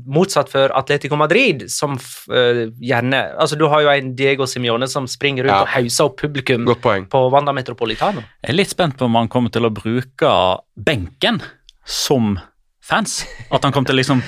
[0.06, 1.96] motsatt for Atletico Madrid, som
[2.32, 5.62] eh, gjerne Altså, du har jo en Diego Simione som springer rundt Ja.
[5.66, 6.66] og hauser opp publikum
[7.12, 8.24] på Wanda Metropolitano.
[8.44, 10.34] Jeg er litt spent på om han kommer til å bruke
[10.76, 11.42] benken
[11.86, 12.36] som
[12.86, 13.24] fans.
[13.52, 14.22] At han kommer til å liksom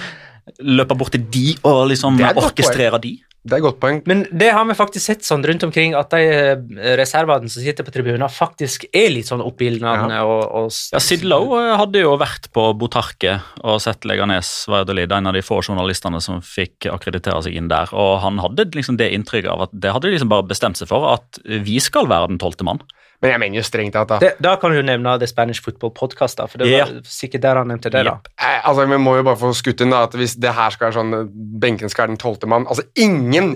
[0.63, 3.17] løpe bort til de og liksom er orkestrere de.
[3.47, 4.00] Det er et godt poeng.
[4.10, 7.86] Men det har vi faktisk sett sånn rundt omkring, at de eh, reservene som sitter
[7.88, 12.17] på tribunen, faktisk er litt sånn oppildnende og, og Ja, Sid Lowe eh, hadde jo
[12.19, 17.45] vært på Botarque og sett Leganes Valladolid, en av de få journalistene som fikk akkreditere
[17.45, 17.93] seg inn der.
[17.95, 20.91] Og han hadde liksom det inntrykket av at det hadde de liksom bare bestemt seg
[20.91, 22.84] for, at vi skal være den tolvte mann.
[23.21, 24.17] Men jeg mener jo strengt tatt, da.
[24.21, 27.41] det, Da kan du jo nevne The Spanish Football Podcast, da, for det var sikkert
[27.41, 28.03] der han nevnte det.
[28.06, 28.17] da.
[28.38, 28.60] Ja.
[28.63, 30.97] altså, Vi må jo bare få skutt inn da, at hvis det her skal være
[30.99, 31.32] sånn eh,
[31.63, 33.56] benken skal være den tolvte mann Altså, ingen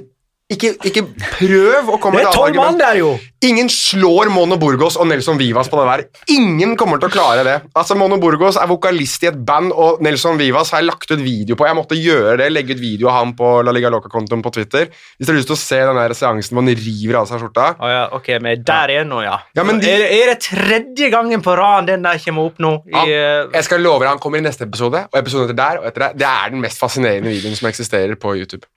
[0.52, 1.02] ikke, ikke
[1.40, 2.80] prøv å komme med et tolv argument.
[2.82, 3.12] der, jo!
[3.42, 6.02] Ingen slår Mono Burgos og Nelson Vivas på det der.
[6.36, 7.56] Ingen kommer til å klare det.
[7.74, 11.24] Altså, Mono Burgos er vokalist i et band, og Nelson Vivas har jeg lagt ut
[11.24, 11.66] video på.
[11.66, 14.92] Jeg måtte gjøre det, legge ut video av ham på La Liga Loca-kontoen på Twitter.
[15.18, 17.42] Hvis dere har lyst til å se den der seansen hvor han river av seg
[17.42, 19.40] skjorta Oh, ja, ok, men er der er nå, ja.
[19.58, 22.60] Ja, men de- er, det- er det tredje gangen på rad den der kommer opp
[22.62, 22.76] nå?
[22.86, 25.58] I, Ja, eh, Jeg skal love deg, Han kommer i neste episode, og episoden etter
[25.64, 25.80] der.
[25.82, 26.14] og etter der.
[26.22, 28.68] Det er den mest fascinerende videoen som eksisterer på YouTube.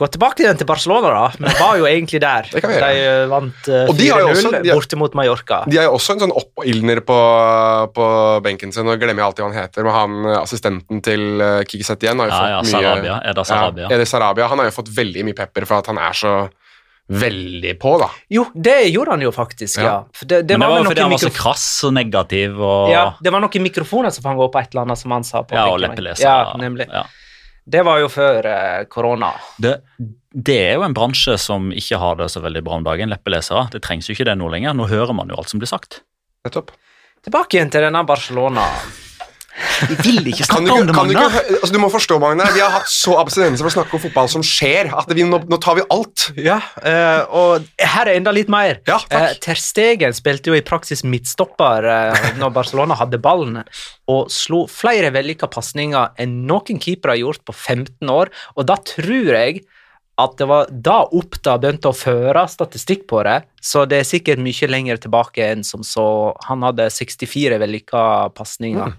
[0.00, 1.24] Gå tilbake igjen til Barcelona, da.
[1.36, 2.48] Vi var jo egentlig der.
[2.52, 2.62] Det.
[2.64, 5.58] De eh, vant eh, Og de har jo også- 4-0 de har- borte mot Mallorca.
[5.68, 7.18] De har jo også en sånn oppildner på,
[7.94, 8.08] på
[8.44, 9.84] benken sin, og glemmer jeg alltid hva han heter.
[9.88, 13.16] Men han eh, assistenten til uh, Kiki Setien har jo Ja, fått ja, mye Sarabia.
[13.30, 13.88] Eda Sarabia.
[13.88, 14.48] Ja, Eda Sarabia.
[14.48, 16.34] Han har jo fått veldig mye pepper for at han er så
[17.12, 18.06] veldig på, da.
[18.32, 19.84] Jo, det gjorde han jo faktisk, ja.
[19.84, 19.96] Ja.
[20.16, 22.88] For det, det Men det var jo fordi han var så krass og negativ og
[22.94, 25.42] Ja, det var noen mikrofoner som fanga opp et eller annet som han sa.
[25.44, 26.24] på Ja, og leppeleser.
[26.24, 26.88] Ja, nemlig.
[26.88, 27.04] Ja.
[27.64, 29.30] Det var jo før eh, korona.
[29.56, 29.78] Det,
[30.30, 33.68] det er jo en bransje som ikke har det så veldig bra om dagen, leppelesere.
[33.72, 34.76] Det trengs jo ikke det nå lenger.
[34.76, 36.02] Nå hører man jo alt som blir sagt.
[36.44, 36.74] Nettopp.
[37.24, 38.66] Tilbake igjen til denne Barcelona.
[39.88, 41.14] Vi vil ikke Kan du, det, Magne.
[41.14, 43.96] du, ikke, altså, du må forstå, Magne, vi har hatt så abstinenser for å snakke
[43.98, 46.26] om fotball som skjer, at vi, nå, nå tar vi alt.
[46.40, 48.80] Ja, uh, og her er enda litt mer.
[48.88, 49.40] Ja, Eh, takk.
[49.44, 53.60] Ter Stegen spilte jo i praksis midtstopper uh, når Barcelona hadde ballen,
[54.10, 58.78] og slo flere vellykka pasninger enn noen keepere har gjort på 15 år, og da
[58.80, 59.64] tror jeg
[60.20, 64.42] at det var da Oppda begynte å føre statistikk på det, så det er sikkert
[64.42, 66.06] mye lenger tilbake enn som så.
[66.46, 68.04] Han hadde 64 vellykka
[68.36, 68.94] pasninger.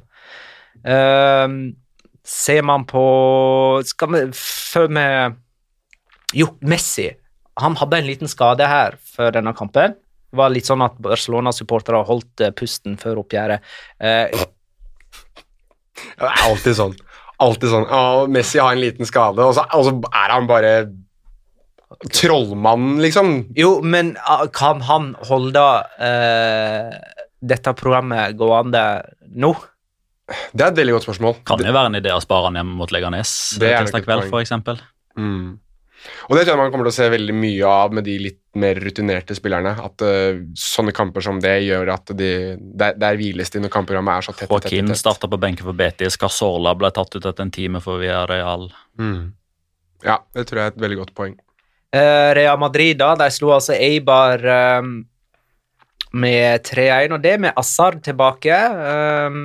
[0.86, 1.76] Ehm,
[2.26, 3.02] ser man på
[3.86, 5.06] Skal vi Før vi
[6.41, 7.10] Jo, Messi.
[7.62, 9.95] Han hadde en liten skade her før denne kampen.
[9.95, 13.63] Det var litt sånn at Barcelona-supportere holdt eh, pusten før oppgjøret.
[14.04, 14.28] Uh,
[15.95, 16.95] Det er alltid sånn.
[17.45, 17.86] Alltid sånn.
[17.88, 20.74] Å, Messi har en liten skade, og så, og så er han bare
[22.12, 23.32] trollmannen, liksom.
[23.56, 25.63] jo, men ah, kan han holde
[26.02, 26.91] uh,
[27.39, 28.84] dette programmet gående
[29.32, 29.54] nå?
[30.25, 31.38] Det er et veldig godt spørsmål.
[31.45, 34.07] Kan jo være en idé å spare han hjemme mot Leganes Det er nok et
[34.07, 34.81] kveld, for eksempel.
[35.19, 35.59] Mm.
[36.29, 38.39] Og det tror jeg man kommer til å se veldig mye av med de litt
[38.61, 39.73] mer rutinerte spillerne.
[39.85, 44.17] At uh, sånne kamper som det gjør at de, det, er- hviles de når kampprogrammet
[44.17, 44.51] er så tett.
[44.51, 46.17] Joaquin starta på benken for Betis.
[46.21, 48.67] Casorla ble tatt ut etter en time for Villarreal.
[49.01, 49.33] Mm.
[50.05, 51.38] Ja, det tror jeg er et veldig godt poeng.
[51.95, 54.41] Uh, Real Madrid da, de slo altså Eibar
[54.81, 54.97] um,
[56.15, 58.55] med 3-1, og det med Assar tilbake.
[58.55, 59.39] Eh,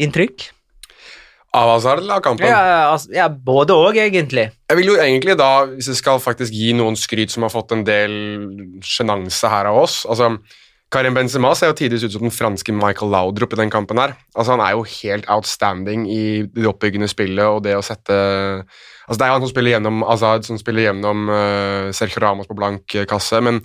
[0.00, 0.48] inntrykk?
[1.52, 2.48] Av Hazard eller av kampen?
[2.48, 4.46] Ja, altså, ja, både òg, egentlig.
[4.72, 7.74] Jeg vil jo egentlig da, hvis jeg skal faktisk gi noen skryt som har fått
[7.76, 8.14] en del
[8.80, 10.32] sjenanse her av oss altså
[10.92, 14.12] Karim Benzema ser jo tidvis ut som den franske Michael Laudrup i den kampen her.
[14.36, 19.18] Altså Han er jo helt outstanding i det oppbyggende spillet og det å sette Altså
[19.18, 22.94] Det er han som spiller gjennom Azad, som spiller gjennom uh, Sergio Ramos på blank
[23.10, 23.58] kasse, men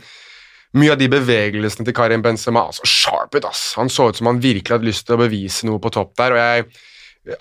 [0.75, 3.71] mye av de bevegelsene til Karim Benzema altså sharp ut, ass.
[3.79, 6.35] Han så ut som han virkelig hadde lyst til å bevise noe på topp der.
[6.35, 6.69] og jeg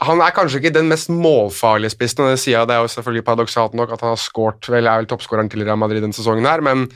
[0.03, 2.91] han er kanskje ikke den mest målfarlige spissen, og det sier jeg, det er jo
[2.91, 6.17] selvfølgelig paradoksalt nok at han har skåret vel, er vel toppskåreren til Real Madrid denne
[6.17, 6.89] sesongen her, men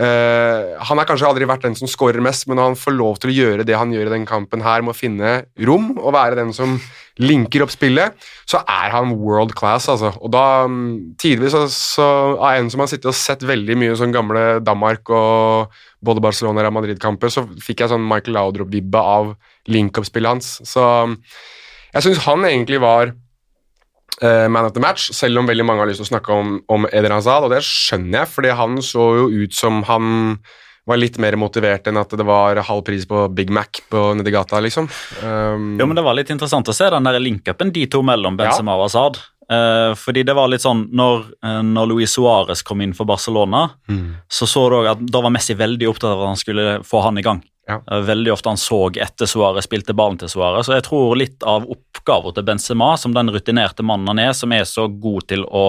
[0.00, 3.32] han har kanskje aldri vært den som skårer mest, men når han får lov til
[3.32, 5.32] å gjøre det han gjør i den kampen her, med å finne
[5.68, 6.78] rom og være den som
[7.20, 8.16] linker opp spillet,
[8.48, 10.12] så er han world class, altså.
[10.24, 12.08] Og da, mm, tidvis så, så
[12.38, 16.64] av en som har sittet og sett veldig mye sånn gamle Danmark og både Barcelona
[16.68, 19.34] og Madrid-kamper, så fikk jeg sånn Michael Laudrup-vibbe av
[19.70, 20.54] link-up-spillet hans.
[20.64, 20.86] Så
[21.90, 23.19] jeg syns han egentlig var eh,
[24.22, 26.84] man of the match, selv om veldig mange har lyst til å snakke om, om
[26.92, 30.38] Eden Hazard, og det skjønner jeg, fordi han så jo ut som han
[30.90, 34.32] var litt mer motivert enn at det var halv pris på Big Mac på nedi
[34.34, 34.88] gata, liksom.
[35.22, 38.38] Um, Jo, men Det var litt interessant å se den der link-upen de to mellom
[38.40, 39.20] Benzema og Hazard.
[39.50, 43.70] Uh, fordi det var litt sånn, Når, uh, når Luis Suárez kom inn for Barcelona,
[43.88, 44.16] Mm.
[44.30, 47.02] så så du òg at da var Messi veldig opptatt av at han skulle få
[47.02, 47.42] han i gang.
[47.70, 47.78] Ja.
[47.90, 50.66] Eh, Veldig ofte han så etter Suárez, spilte ballen til Suárez.
[50.66, 54.52] Så jeg tror litt av oppgaven til Benzema, som den rutinerte mannen han er, som
[54.56, 55.66] er så god til å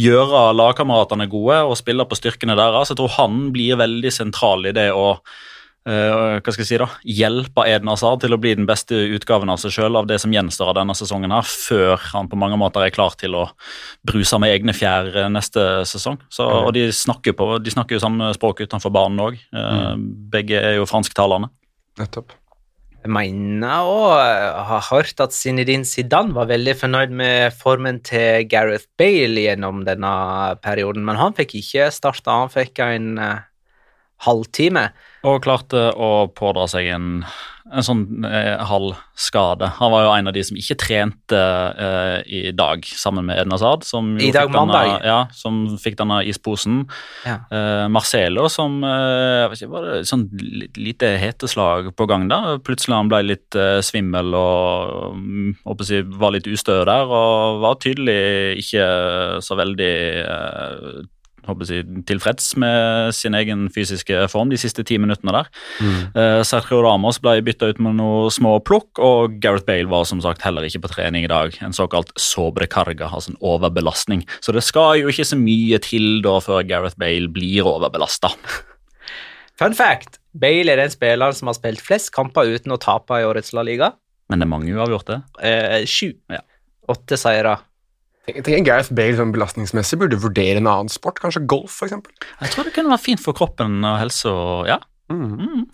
[0.00, 4.74] gjøre lagkameratene gode og spille på styrkene deres, jeg tror han blir veldig sentral i
[4.76, 5.18] det å
[5.84, 9.58] hva skal jeg si da, hjelpe Eden Hazard til å bli den beste utgaven av
[9.60, 12.86] seg sjøl av det som gjenstår av denne sesongen, her, før han på mange måter
[12.86, 13.42] er klar til å
[14.06, 16.16] bruse med egne fjær eh, neste sesong.
[16.32, 19.36] Så, og de snakker, på, de snakker jo samme språk utenfor banen òg.
[20.32, 21.52] Begge er jo fransktalende.
[22.00, 22.32] Nettopp.
[23.04, 24.04] Jeg mener å
[24.64, 30.12] ha hørt at Zinedine Zidane var veldig fornøyd med formen til Gareth Bale gjennom denne
[30.64, 33.42] perioden, men han fikk ikke starta, han fikk en eh,
[34.24, 34.86] halvtime.
[35.24, 37.08] Og klarte å pådra seg en,
[37.72, 39.70] en sånn eh, halv skade.
[39.78, 43.56] Han var jo en av de som ikke trente eh, i dag sammen med Edna
[43.56, 43.86] Hazard.
[43.88, 46.82] Som I dag, fikk denne- Ja, som fikk denne isposen.
[47.24, 47.38] Ja.
[47.48, 50.26] Eh, Marcelo som eh, jeg vet ikke, var det sånn
[50.76, 52.58] lite heteslag på gang da.
[52.66, 57.08] Plutselig han ble litt eh, svimmel og mm, jeg, å si, var litt ustø der,
[57.08, 58.86] og var tydelig ikke
[59.40, 59.92] så veldig
[60.26, 61.04] eh,
[61.46, 65.50] jeg, tilfreds med sin egen fysiske form de siste ti minuttene der.
[66.16, 70.22] Eh, Sergio Ramos ble bytta ut med noe små plukk, og Gareth Bale var som
[70.24, 71.56] sagt heller ikke på trening i dag.
[71.64, 74.24] En såkalt sobrekarga, altså en overbelastning.
[74.40, 78.32] Så det skal jo ikke så mye til da før Gareth Bale blir overbelasta.
[79.60, 83.26] Fun fact, Bale er den spilleren som har spilt flest kamper uten å tape i
[83.26, 83.92] årets La Liga.
[84.30, 85.20] Men det er mange uavgjorte.
[85.44, 86.10] Eh, sju.
[86.32, 86.40] Ja.
[86.90, 87.58] Åtte seire.
[88.24, 91.96] Jeg tenker Gareth Bale sånn belastningsmessig burde vurdere en annen sport, kanskje golf f.eks.
[92.40, 94.78] Jeg tror det kunne vært fint for kroppen og helse og ja.
[95.12, 95.66] Mm.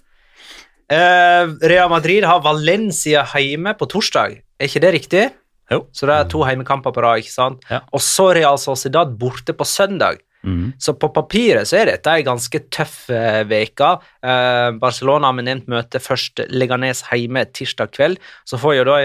[0.91, 4.41] Eh, Real Madrid har Valencia hjemme på torsdag.
[4.59, 5.29] Er ikke det riktig?
[5.71, 5.85] Jo.
[5.95, 7.23] Så det er to heimekamper på rad.
[7.23, 7.63] ikke sant?
[7.71, 7.85] Ja.
[7.95, 10.19] Og så Real Sociedad borte på søndag.
[10.43, 10.73] Mhm.
[10.81, 13.91] Så på papiret så er dette ei ganske tøff uke.
[14.25, 18.21] Eh, Barcelona har nevnt møte først Leganes hjemme tirsdag kveld.
[18.49, 18.99] Så får jo da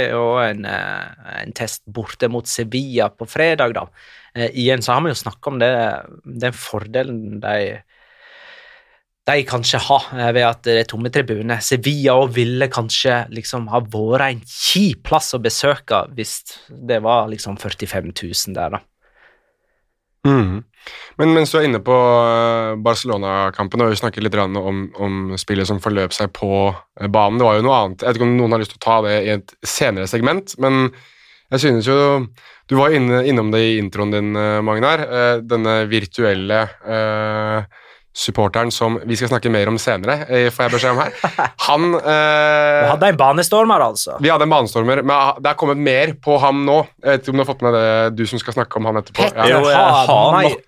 [0.49, 3.88] en, eh, en test borte mot Sevilla på fredag, da.
[4.36, 5.73] Eh, igjen så har vi jo snakka om det,
[6.25, 7.81] den fordelen de
[9.25, 11.61] de kanskje har eh, ved at det er tomme tribuner.
[11.65, 17.31] Sevilla òg ville kanskje liksom ha vært en kjip plass å besøke hvis det var
[17.31, 18.83] liksom 45 000 der, da.
[20.26, 20.63] Mm.
[21.17, 25.69] Men mens du er inne på eh, Barcelona-kampen, og vi snakket litt om, om spillet
[25.69, 28.03] som forløp seg på eh, banen, det var jo noe annet.
[28.03, 30.57] Jeg vet ikke om noen har lyst til å ta det i et senere segment,
[30.61, 30.89] men
[31.53, 31.97] jeg synes jo
[32.65, 35.03] Du var inne, innom det i introen din, eh, Magnar.
[35.45, 37.84] Denne virtuelle eh,
[38.16, 41.49] supporteren som vi skal snakke mer om senere, eh, får jeg beskjed om her.
[41.68, 44.20] Han Vi eh, hadde en banestormer, altså.
[44.24, 46.80] Vi hadde en banestormer, men det er kommet mer på ham nå.
[47.03, 49.01] Jeg vet ikke om du har fått med det, du som skal snakke om han
[49.01, 49.20] etterpå.
[49.26, 49.51] Petter.
[49.51, 50.63] Jo, jeg har nok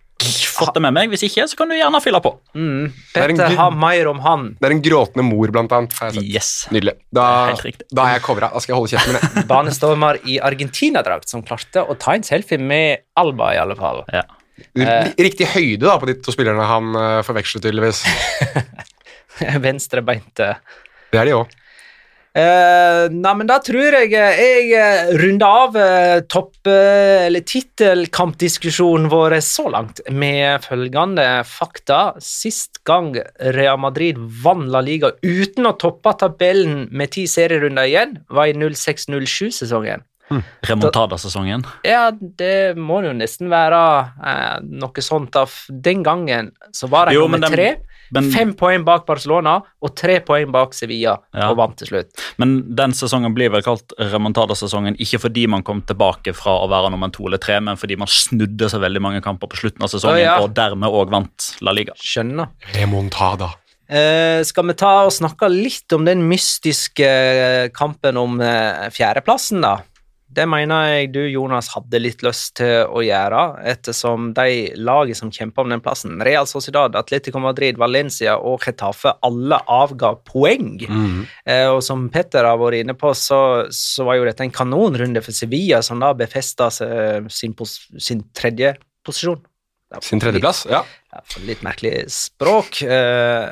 [0.58, 1.12] fått det med meg.
[1.12, 2.34] Hvis ikke, så kan du gjerne fylle på.
[2.58, 2.88] Mm.
[3.16, 4.48] er en Petter har mer om han.
[4.60, 5.94] Det er en gråtende mor, blant annet.
[6.00, 6.32] Har jeg sett.
[6.38, 6.52] Yes.
[6.74, 6.98] Nydelig.
[7.14, 7.28] Da,
[7.92, 8.52] da er jeg covra.
[8.54, 9.48] Da skal jeg holde kjeften min.
[9.52, 14.04] Banestormer i Argentina-drakt som klarte å ta en selfie med Alba, i alle fall.
[14.14, 14.26] Ja.
[14.78, 18.04] R- Riktig høyde da på de to spillerne han forvekslet, forveksler, tydeligvis.
[19.68, 20.54] Venstrebeinte.
[21.14, 21.56] Det er de òg.
[22.38, 27.42] Uh, nei, men da tror jeg eh, jeg eh, runder av uh, topp- uh, eller
[27.42, 32.14] tittelkampdiskusjonen vår så langt med følgende fakta.
[32.22, 33.16] Sist gang
[33.58, 38.54] Real Madrid vant La Liga uten å toppe tabellen med ti serierunder igjen, var i
[38.54, 40.06] 06-07-sesongen.
[40.68, 41.64] Remontada-sesongen.
[41.88, 43.82] Ja, det må jo nesten være
[44.24, 47.78] eh, noe sånt av Den gangen så var de nummer tre.
[48.12, 51.50] men- Fem poeng bak Barcelona og tre poeng bak Sevilla, Ja.
[51.50, 52.10] og vant til slutt.
[52.38, 56.92] Men den sesongen blir vel kalt remontada-sesongen ikke fordi man kom tilbake fra å være
[56.92, 59.90] nummer to eller tre, men fordi man snudde så veldig mange kamper på slutten av
[59.90, 60.42] sesongen ja, ja.
[60.42, 61.94] og dermed òg vant La Liga.
[62.00, 62.48] Skjønner.
[62.74, 63.54] Remontada.
[63.90, 69.62] Eh, skal vi ta og snakke litt om den mystiske eh, kampen om eh, fjerdeplassen,
[69.64, 69.78] da?
[70.28, 75.32] Det mener jeg du, Jonas, hadde litt lyst til å gjøre, ettersom de lagene som
[75.34, 80.76] kjemper om den plassen, Real Sociedad, Atletico Madrid, Valencia og Getafe, alle avga poeng.
[80.84, 81.22] Mm.
[81.48, 83.40] Eh, og som Petter har vært inne på, så,
[83.74, 88.76] så var jo dette en kanonrunde for Sevilla, som da befesta sin, pos sin tredje
[89.08, 89.40] posisjon.
[90.04, 90.66] Sin tredjeplass.
[90.68, 90.82] Ja.
[91.14, 92.82] ja, litt merkelig språk.
[92.84, 93.48] Eh,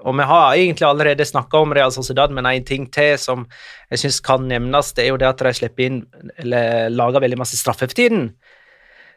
[0.00, 3.44] og vi har egentlig allerede snakka om Real Sociedad, men en ting til som
[3.90, 6.00] jeg syns kan nevnes, det er jo det at de slipper inn
[6.40, 8.30] eller lager veldig masse straffer for tiden.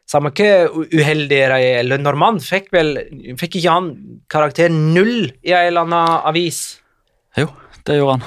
[0.09, 1.79] Samme hvor uheldig de er.
[1.79, 2.97] eller Normand fikk vel
[3.39, 3.93] Fikk ikke han
[4.27, 6.81] karakter null i en eller annen avis?
[7.39, 7.47] Jo,
[7.87, 8.25] det gjorde han.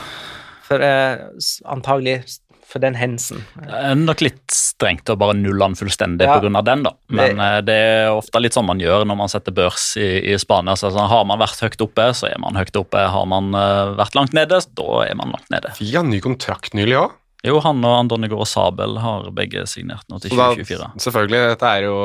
[0.66, 1.26] For eh,
[1.68, 2.22] antagelig
[2.66, 3.44] for den hendelsen.
[3.62, 6.36] Det er nok litt strengt å bare nulle den fullstendig Ja.
[6.42, 6.92] av den, da.
[7.08, 10.38] Men det, det er ofte litt sånn man gjør når man setter børs i, i
[10.42, 10.74] Spania.
[10.76, 13.06] Så sånn, har man vært høyt oppe, så er man høyt oppe.
[13.12, 15.72] Har man eh, vært langt nede, da er man langt nede.
[15.78, 17.14] Fikk han ny kontrakt nylig òg?
[17.47, 20.88] Jo, han og Andonigo og Sabel har begge signert nå til 2024.
[21.05, 21.97] Selvfølgelig, dette er jo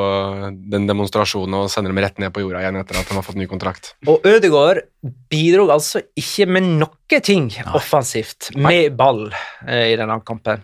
[0.74, 3.40] den demonstrasjonen og sender dem rett ned på jorda igjen etter at de har fått
[3.40, 3.94] ny kontrakt.
[4.06, 4.84] Og Ødegaard
[5.32, 9.26] bidro altså ikke med noe ting offensivt med ball
[9.66, 10.62] eh, i denne kampen.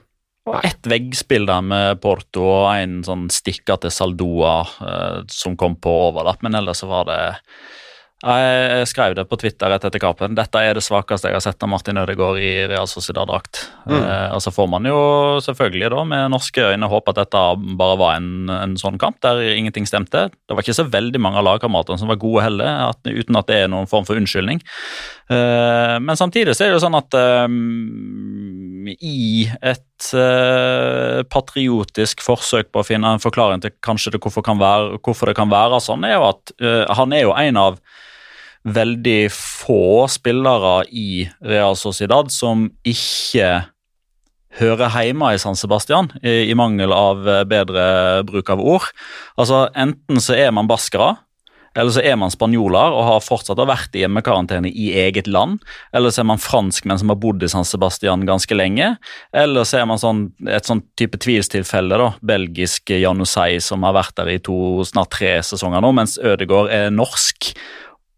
[0.48, 5.76] Og ett veggspill der med Porto og en sånn stikker til Saldoa eh, som kom
[5.76, 7.20] på overlapp, men ellers så var det
[8.18, 10.34] Jeg skrev det på Twitter rett etter kampen.
[10.34, 13.60] Dette er det svakeste jeg har sett av Martin Ødegaard i Real Sociedad-drakt.
[13.86, 14.96] Eh, og så får man jo
[15.44, 17.42] selvfølgelig da med norske øyne håpe at dette
[17.78, 20.24] bare var en, en sånn kamp der ingenting stemte.
[20.34, 23.46] Det var ikke så veldig mange av lagkameratene som var gode heller, at, uten at
[23.52, 24.58] det er noen form for unnskyldning.
[25.30, 27.46] Eh, men samtidig så er det jo sånn at eh,
[28.98, 29.86] i et
[31.30, 35.38] patriotisk forsøk på å finne en forklaring til kanskje det, hvorfor, kan være, hvorfor det
[35.38, 36.52] kan være sånn, er jo at
[36.98, 37.80] han er jo en av
[38.74, 43.68] veldig få spillere i Real Sociedad som ikke
[44.58, 47.86] hører hjemme i San Sebastian, i, i mangel av eh, bedre
[48.28, 48.90] bruk av ord.
[49.38, 51.14] Altså, Enten så er man baskere,
[51.78, 55.60] eller så er man spanjoler og har fortsatt vært i hjemmekarantene i eget land.
[55.94, 58.94] Eller så er man franskmenn som har bodd i San Sebastian ganske lenge.
[59.36, 62.08] Eller så er man sånn, et sånn type tvilstilfelle, da.
[62.32, 64.56] Belgisk Janusei som har vært der i to,
[64.88, 67.52] snart tre sesonger nå, mens Ødegaard er norsk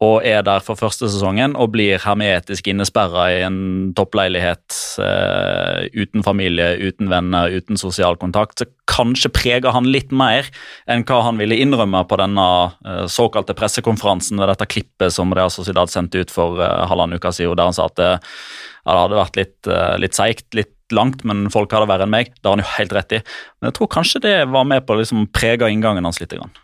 [0.00, 3.58] og er der for første sesongen og blir hermetisk innesperra i en
[3.96, 10.48] toppleilighet eh, uten familie, uten venner, uten sosial kontakt, så kanskje preger han litt mer
[10.88, 12.48] enn hva han ville innrømme på denne
[12.80, 17.34] eh, såkalte pressekonferansen ved dette klippet som Real Sociedad sendte ut for eh, halvannen uke
[17.36, 19.70] siden, der han sa at det, ja, det hadde vært litt,
[20.00, 22.32] litt seigt, litt langt, men folk har det verre enn meg.
[22.40, 23.22] Det har han jo helt rett i.
[23.60, 26.32] Men jeg tror kanskje det var med på å liksom prege inngangen hans litt.
[26.32, 26.56] Grann.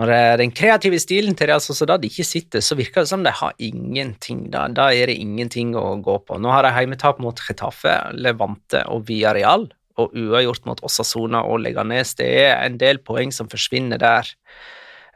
[0.00, 3.32] Når eh, den kreative stilen til Real Sociedad ikke sitter, så virker det som de
[3.42, 4.46] har ingenting.
[4.52, 6.40] Da, da er det ingenting å gå på.
[6.40, 9.68] Nå har de heimetap mot Getafe, Levante og Villarreal,
[10.00, 12.16] og uavgjort mot Osasona og Leganes.
[12.16, 14.32] Det er en del poeng som forsvinner der.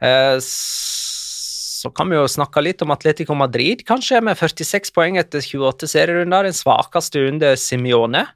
[0.05, 5.41] Eh, så kan vi jo snakke litt om Atletico Madrid, kanskje, med 46 poeng etter
[5.41, 6.45] 28 serierunder.
[6.45, 8.27] Den svakeste under Simione.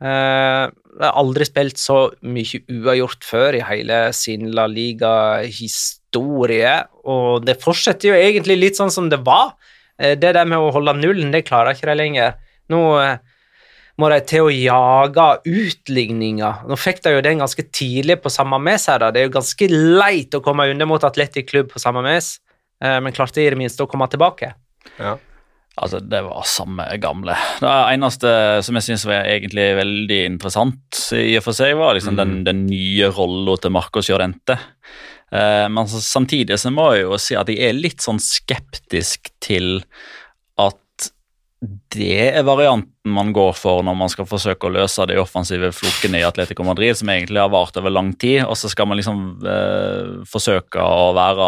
[0.00, 6.70] Uh, har aldri spilt så mye uavgjort før i hele sin La Liga-historie,
[7.04, 9.52] og det fortsetter jo egentlig litt sånn som det var.
[10.00, 12.32] Uh, det der med å holde nullen, det klarer ikke de lenger.
[12.72, 13.20] Nå uh,
[14.00, 16.54] må de til å jage utligninger.
[16.64, 19.12] Nå fikk de jo den ganske tidlig på samme mes her, da.
[19.12, 22.40] Det er jo ganske leit å komme under mot Atletic Klubb på samme mes,
[22.80, 24.56] men klarte i det minste å komme tilbake.
[24.96, 25.20] Ja.
[25.76, 27.36] Altså, Det var samme gamle.
[27.62, 28.32] Det eneste
[28.66, 32.20] som jeg syns var egentlig veldig interessant, i og for seg, var liksom mm.
[32.20, 34.58] den, den, nye rolla til Marcos Llorente.
[35.30, 39.78] Eh, men samtidig så må jeg jo si at jeg er litt sånn skeptisk til
[40.60, 40.76] at
[41.94, 46.20] det er varianten man går for når man skal forsøke å løse de offensive flokene
[46.20, 49.22] i Atletico Madrid, som egentlig har vart over lang tid, og så skal man liksom
[49.40, 51.46] eh, forsøke å være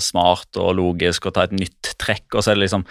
[0.00, 2.86] smart og logisk og ta et nytt trekk, og så er det liksom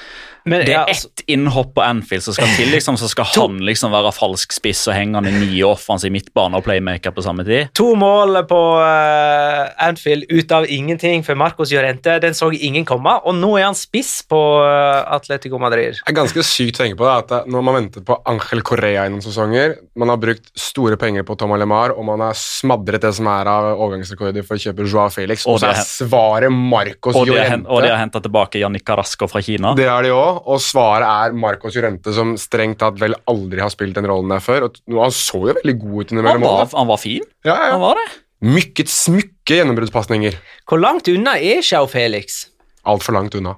[0.45, 3.32] Men, Det er ja, altså, ett innhopp på Anfield som skal til, liksom, så skal
[3.34, 7.16] to, han liksom være falsk spiss og henge han i ny offensiv midtbane og playmaker
[7.16, 7.74] på samme tid.
[7.80, 13.16] To mål på uh, Anfield ut av ingenting for Marcos Llorente, den så ingen komme,
[13.26, 15.97] og nå er han spiss på uh, Atletico Madrid.
[15.97, 19.05] Det er ganske sykt å tenke på det, at når man venter på Angel Correa
[19.07, 19.76] i noen sesonger.
[19.99, 23.49] Man har brukt store penger på Tom Alemar, og man har smadret det som er
[23.49, 25.45] av overgangsrekorder for å kjøpe Joao Felix.
[25.49, 27.70] Og så er svaret Marcos og Jorente.
[27.70, 29.74] Og de har henta tilbake Jannik Carasco fra Kina.
[29.80, 33.74] Det har de òg, og svaret er Marcos Jorente, som strengt tatt vel aldri har
[33.74, 34.70] spilt den rollen der før.
[34.70, 36.47] Og han så jo veldig god ut innimellom.
[36.47, 37.26] Han, var, han var fin.
[37.47, 37.74] Ja, ja.
[37.76, 38.07] Han var det.
[38.43, 40.39] Mykket smykke gjennombruddspasninger.
[40.68, 42.45] Hvor langt unna er Joao Felix?
[42.84, 43.55] Altfor langt unna.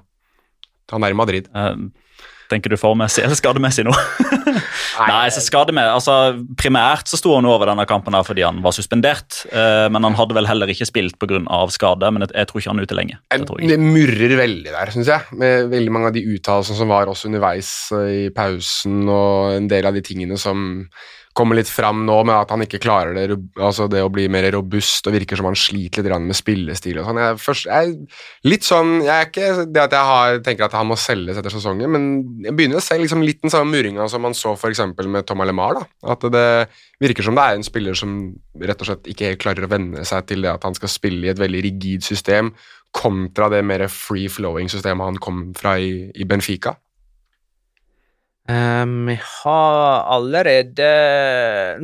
[0.92, 1.48] Han er i Madrid.
[1.50, 1.88] Uh,
[2.50, 3.94] Tenker du formessig eller skademessig nå?
[5.10, 6.16] Nei, så skademessig, altså
[6.58, 9.42] Primært så sto han over denne kampen her fordi han var suspendert.
[9.50, 11.42] Uh, men han hadde vel heller ikke spilt pga.
[11.74, 12.10] skade.
[12.12, 13.20] Men jeg, jeg, tror ikke han er ute lenge.
[13.34, 15.38] Det, det murrer veldig der, syns jeg.
[15.42, 19.70] Med veldig mange av de uttalelsene som var også underveis eh, i pausen, og en
[19.70, 20.86] del av de tingene som
[21.36, 24.46] kommer litt fram nå med at han ikke klarer det, altså det å bli mer
[24.54, 27.00] robust og virker som han sliter litt med spillestil.
[27.00, 27.20] og sånn.
[27.20, 27.92] Jeg, først, jeg,
[28.48, 31.52] litt sånn, jeg er ikke det at jeg har, tenker at han må selges etter
[31.52, 32.06] sesongen, men
[32.46, 34.82] jeg begynner å se liksom litt den samme muringa som man så f.eks.
[35.04, 35.82] med Tom Alemar.
[35.82, 36.14] da.
[36.16, 36.46] At det
[37.02, 38.16] virker som det er en spiller som
[38.62, 41.28] rett og slett ikke helt klarer å venne seg til det at han skal spille
[41.28, 42.54] i et veldig rigid system,
[42.96, 46.78] kontra det mer free-flowing systemet han kom fra i, i Benfica.
[48.46, 50.90] Um, vi har allerede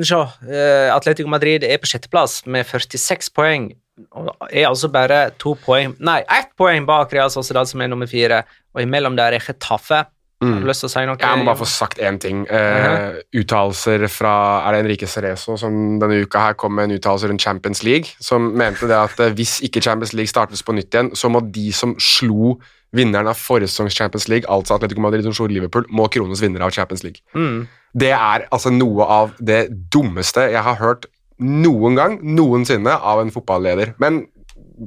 [0.07, 3.73] Se, uh, Atletico Madrid er på sjetteplass med 46 poeng.
[4.17, 8.07] Og er altså bare to poeng Nei, ett poeng bak Real Sociedad, som er nummer
[8.11, 8.45] fire.
[8.75, 10.05] Og imellom der er Chetaffe.
[10.43, 10.53] Mm.
[10.55, 11.19] Har du lyst til å si noe?
[11.23, 12.47] Jeg må bare få sagt én ting.
[12.51, 13.21] Uh, uh -huh.
[13.43, 17.43] Uttalelser fra Er det Enrique Cerezo som denne uka her kom med en uttalelse rundt
[17.43, 21.15] Champions League, som mente det at uh, hvis ikke Champions League startes på nytt igjen,
[21.15, 22.59] så må de som slo
[22.97, 26.75] vinneren av forrige sesongs Champions League, altså Atletico Madrid og Liverpool, må krones vinner av
[26.77, 27.25] Champions League.
[27.35, 27.67] Mm.
[27.93, 31.09] Det er altså noe av det dummeste jeg har hørt
[31.43, 33.95] noen gang, noensinne, av en fotballeder.
[34.03, 34.27] Men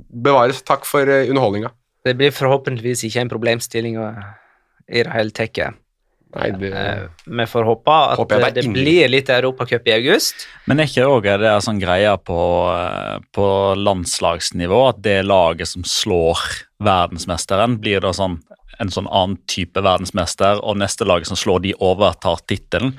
[0.10, 0.62] bevares.
[0.66, 1.72] Takk for uh, underholdninga.
[2.06, 5.74] Det blir forhåpentligvis ikke en problemstilling i det hele tatt.
[6.36, 6.72] Nei, det...
[6.76, 10.48] Eh, vi får håpe at det, det blir litt Europacup i august.
[10.68, 12.40] Men er ikke òg det sånn greie på,
[12.76, 13.48] eh, på,
[13.80, 16.44] landslagsnivå at det laget som slår
[16.84, 18.42] verdensmesteren, blir da sånn
[18.84, 22.92] en sånn annen type verdensmester, og neste lag som slår de, overtar tittelen?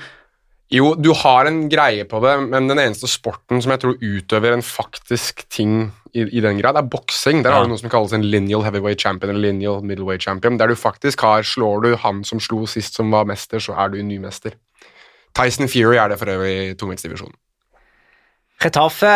[0.73, 4.57] Jo, du har en greie på det, men den eneste sporten som jeg tror utøver
[4.57, 7.45] en faktisk ting i, i den grad, er boksing.
[7.45, 7.61] Der ja.
[7.61, 10.59] har du noe som kalles en lineal heavyweight champion eller lineal middleweight champion.
[10.59, 13.95] Der du faktisk har Slår du han som slo sist som var mester, så er
[13.95, 14.59] du ny mester.
[15.37, 17.37] Tyson Fury er det for øvrig i tungvektsdivisjonen.
[18.57, 19.13] Retafe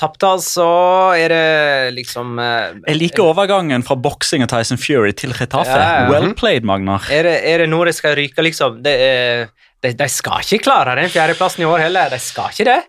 [0.00, 0.66] tapte altså.
[1.12, 5.76] Er det liksom uh, Jeg liker overgangen fra boksing og Tyson Fury til Retafe.
[5.76, 6.10] Ja, ja.
[6.10, 7.04] Well played, Magnar.
[7.12, 8.80] Er det, er det noe det skal ryke, liksom?
[8.82, 9.50] Det er
[9.80, 12.12] de, de, skal ikke klare den fjerdeplassen i år heller.
[12.12, 12.80] De skal ikke det.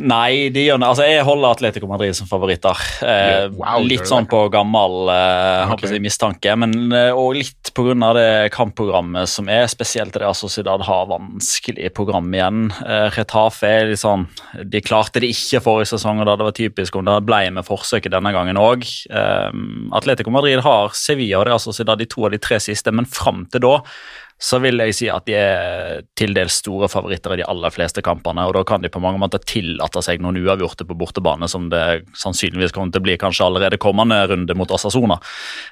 [0.00, 0.88] Nei, de gjør det.
[0.88, 2.78] Altså, jeg holder Atletico Madrid som favoritter.
[3.04, 5.98] Eh, Wow, litt sånn på gammel eh, okay.
[6.02, 8.12] mistanke, men, eh, og litt pga.
[8.16, 12.70] det kampprogrammet som er, spesielt det Sociedad har vanskelig program igjen.
[12.86, 14.26] Eh, Retafe er litt sånn
[14.64, 17.68] De klarte det ikke forrige sesong, og da det var typisk om det ble med
[17.68, 18.86] forsøket denne gangen òg.
[19.10, 19.50] Eh,
[19.92, 23.44] Atletico Madrid har Sevilla og Real Sociedad de to av de tre siste, men fram
[23.52, 23.76] til da
[24.42, 28.02] så vil jeg si at de er til dels store favoritter i de aller fleste
[28.02, 28.42] kampene.
[28.48, 32.02] og Da kan de på mange måter tillate seg noen uavgjorte på bortebane, som det
[32.18, 35.20] sannsynligvis kommer til å bli kanskje allerede kommende runde mot Assasona.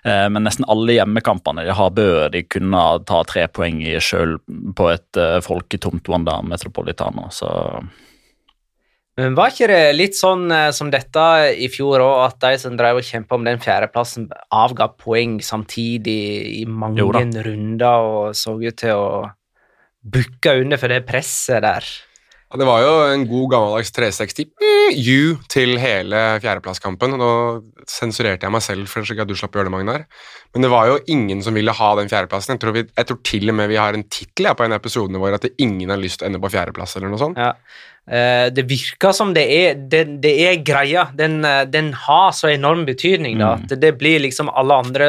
[0.04, 4.38] Eh, men nesten alle hjemmekampene de har, bør de kunne ta tre poeng i sjøl
[4.78, 7.26] på et eh, folketomt Wanda Metropolitano.
[7.34, 7.50] Så
[9.20, 11.24] Men var ikke det litt sånn eh, som dette
[11.60, 16.20] i fjor òg, at de som drev og kjempa om den fjerdeplassen, avga poeng samtidig
[16.62, 19.10] i mange runder og så ut til å
[20.00, 21.84] bukke under for det presset der?
[22.50, 25.20] Ja, det var jo en god gammeldags 360 mm, U
[25.52, 27.12] til hele fjerdeplasskampen.
[27.20, 27.28] Nå
[27.86, 30.06] sensurerte jeg meg selv for at du slapp å gjøre det, Magnar.
[30.50, 32.56] Men det var jo ingen som ville ha den fjerdeplassen.
[32.56, 34.74] Jeg tror, vi, jeg tror til og med vi har en tittel ja, på en
[34.74, 37.38] av episodene våre at ingen har lyst til å ende på fjerdeplass eller noe sånt.
[37.38, 37.52] Ja.
[38.08, 41.06] Eh, det virker som det er, det, det er greia.
[41.16, 43.54] Den, eh, den har så enorm betydning, da.
[43.56, 43.66] Mm.
[43.66, 45.08] At det blir liksom alle andre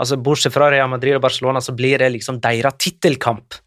[0.00, 3.58] altså Bortsett fra Real Madrid og Barcelona, så blir det liksom deres tittelkamp.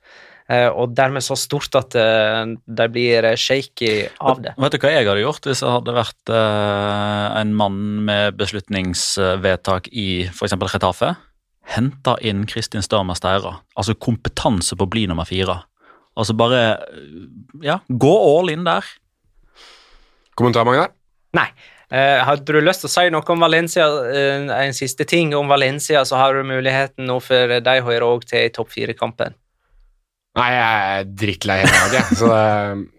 [0.50, 4.56] Eh, og dermed så stort at de blir shaky av det.
[4.60, 7.78] Vet du hva jeg hadde gjort hvis jeg hadde vært en mann
[8.10, 10.58] med beslutningsvedtak i f.eks.
[10.74, 11.14] Retafe?
[11.74, 13.56] Henta inn Kristin Størmer Steira.
[13.80, 15.62] Altså kompetanse på å bli nummer fire.
[16.20, 16.64] Altså bare
[17.66, 18.86] ja, gå all in der.
[20.38, 20.94] Kommentar, Magnar?
[21.34, 21.50] Nei.
[21.94, 25.52] Uh, hadde du lyst til å si noe om Valencia, uh, en siste ting om
[25.52, 29.36] Valencia, så har du muligheten nå, for de hører òg til i topp fire-kampen.
[30.34, 32.18] Nei, jeg er drittlei hele dagen, jeg.
[32.18, 32.44] Så det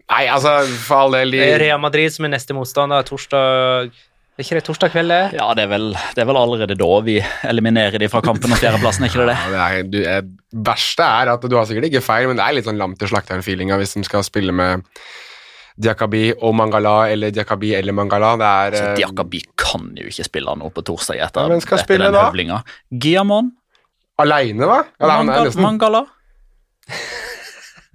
[0.04, 0.50] Nei, altså,
[0.84, 3.94] for all del de, Det Real Madrid som er neste motstander torsdag
[4.34, 5.12] Er ikke det torsdag kveld?
[5.14, 5.18] det?
[5.38, 8.58] Ja, det er vel, det er vel allerede da vi eliminerer de fra kampen om
[8.58, 9.36] fjerdeplassen, er ikke det det?
[9.44, 10.24] Ja, det er, du, er,
[10.66, 13.12] verste er at du har sikkert ikke feil, men det er litt sånn lam til
[13.12, 14.82] slakteren-feelinga hvis de skal spille med
[15.78, 18.32] Diakabi og Mangala eller Diakabi eller Mangala.
[18.38, 21.62] Det er Så eh, Diakabi kan jo ikke spille nå på torsdag etter, Ja, men
[21.62, 22.26] skal etter spille den da?
[22.28, 22.60] høvlinga.
[23.06, 23.52] Giamon?
[24.22, 24.80] aleine, hva?
[24.98, 25.46] Ja, er, er Mangala?
[25.48, 26.02] nesten, Mangala?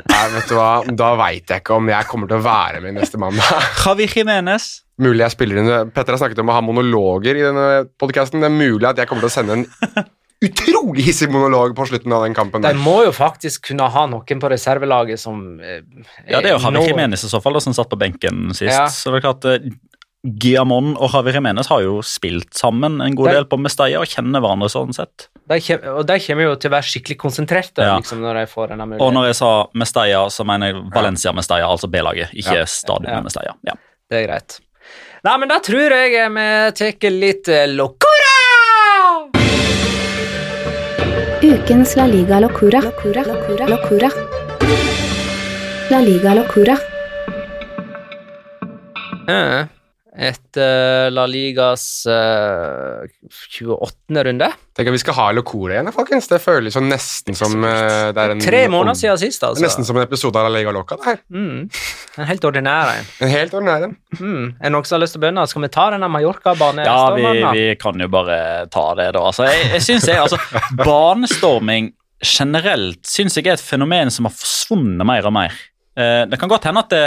[0.09, 0.71] nei, vet du hva,
[1.03, 3.71] da veit jeg ikke om jeg kommer til å være med neste mandag.
[3.83, 4.69] Javi Jimenez?
[4.99, 7.67] Mulig jeg spiller inn Petter har snakket om å ha monologer i denne
[8.01, 8.41] podkasten.
[8.43, 10.07] Det er mulig at jeg kommer til å sende en
[10.49, 12.63] utrolig hissig monolog på slutten av den kampen.
[12.63, 15.81] De må jo faktisk kunne ha noen på reservelaget som eh,
[16.27, 18.49] Ja, det er jo Javi Remenes Jimenez i så fall da, som satt på benken
[18.53, 18.71] sist.
[18.71, 18.85] Ja.
[18.91, 19.71] Så det er klart eh,
[20.43, 24.11] Giamon og Javi Jimenez har jo spilt sammen en god de, del på Mestalla og
[24.11, 25.29] kjenner hverandre sånn sett.
[25.47, 27.95] De kjem, og de kommer jo til å være skikkelig konsentrerte Ja.
[28.01, 29.05] liksom, når de får denne muligheten.
[29.07, 32.65] Og når jeg sa Mestalla, så mener jeg Valencia Mestalla, altså B-laget, ikke Ja.
[32.67, 33.21] stadionet Ja.
[33.27, 33.55] Mestalla.
[33.71, 33.77] Ja.
[34.09, 34.59] Det er greit.
[35.19, 36.43] Nei, men da tror jeg eh, vi
[36.79, 38.35] tar litt eh, locora!
[41.43, 42.79] Ukens La Liga Locura.
[42.85, 43.25] Locura.
[43.27, 43.67] Locura.
[43.67, 44.09] Locura.
[45.91, 46.77] La Liga Locura.
[49.27, 49.67] Ja,
[50.19, 54.23] Etter La Ligas eh, 28.
[54.27, 54.49] runde.
[54.75, 56.27] Tenk at vi skal ha Locora igjen, folkens.
[56.27, 59.63] Det føles jo nesten som eh, det er en Tre måneder siden sist, altså.
[59.63, 60.97] Nesten som en episode av La Liga Loca.
[60.99, 61.21] Det her.
[61.31, 61.69] Mm.
[62.19, 63.07] En helt ordinær en.
[63.23, 63.95] En helt ordinær en.
[64.19, 64.43] Mm.
[64.59, 65.47] Er det noen som har lyst til å begynne?
[65.53, 66.83] Skal vi ta denne Mallorca-banen?
[66.89, 68.41] Ja, vi, vi kan jo bare
[68.75, 69.23] ta det, da.
[69.31, 70.41] Altså, jeg, jeg synes jeg, altså,
[70.83, 75.55] Banestorming generelt syns jeg er et fenomen som har forsvunnet mer og mer.
[75.95, 77.05] Eh, det kan godt hende at det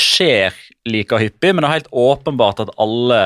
[0.00, 3.22] skjer like hyppig, men det er helt åpenbart at alle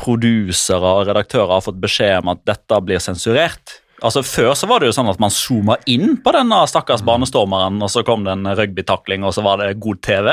[0.00, 3.80] produsere og redaktører har fått beskjed om at dette blir sensurert.
[4.00, 7.76] Altså Før så var det jo sånn at man zooma inn på denne stakkars banestormeren,
[7.84, 10.30] og så kom det en rugbytakling, og så var det god TV.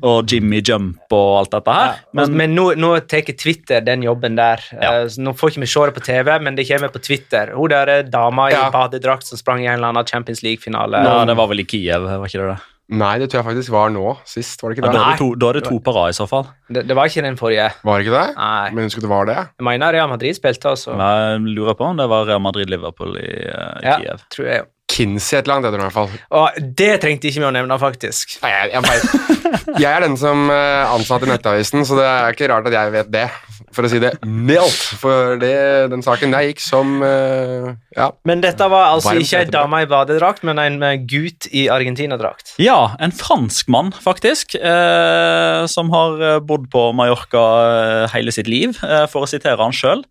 [0.00, 2.00] Og Jimmy Jump og alt dette her.
[2.16, 4.64] Men, men nå, nå tar Twitter den jobben der.
[4.72, 4.94] Ja.
[5.02, 7.52] Eh, nå får ikke vi se det på TV, men det kommer på Twitter.
[7.52, 8.64] Hun der er ja.
[8.64, 11.04] i badedrakt som sprang i en eller annen Champions League-finale.
[11.04, 12.60] Ja, det var vel i Kiev, var ikke det det?
[12.90, 14.62] Nei, det tror jeg faktisk var nå sist.
[14.62, 14.98] Var det ikke Ja, det?
[14.98, 16.48] da, er det to, da er det to på rad i så fall.
[16.68, 17.68] Det, det var ikke den forrige.
[17.86, 18.34] Var det ikke det?
[18.40, 18.70] Nei.
[18.74, 19.36] Men husker du det var det?
[19.60, 20.96] Jeg mener Real Madrid spilte, altså.
[20.98, 24.26] Jeg lurer på om det var Real Madrid-Liverpool i i Ja, Kiev.
[24.34, 24.68] tror jeg jo.
[24.90, 26.08] Kinsey et eller annet, heter det i hvert fall.
[26.34, 28.32] Og det trengte ikke vi å nevne, faktisk.
[28.42, 32.34] Nei, jeg, jeg, jeg, jeg er den som eh, ansatt i Nettavisen, så det er
[32.34, 33.28] ikke rart at jeg vet det.
[33.74, 34.80] For å si det mildt.
[35.00, 35.54] For det,
[35.92, 38.10] den saken der gikk som uh, Ja.
[38.26, 42.54] Men dette var altså Varmt ikke ei dame i badedrakt, men en gutt i argentinadrakt.
[42.62, 48.50] Ja, en fransk mann, faktisk, eh, som har eh, bodd på Mallorca eh, hele sitt
[48.50, 50.04] liv, eh, for å sitere han sjøl.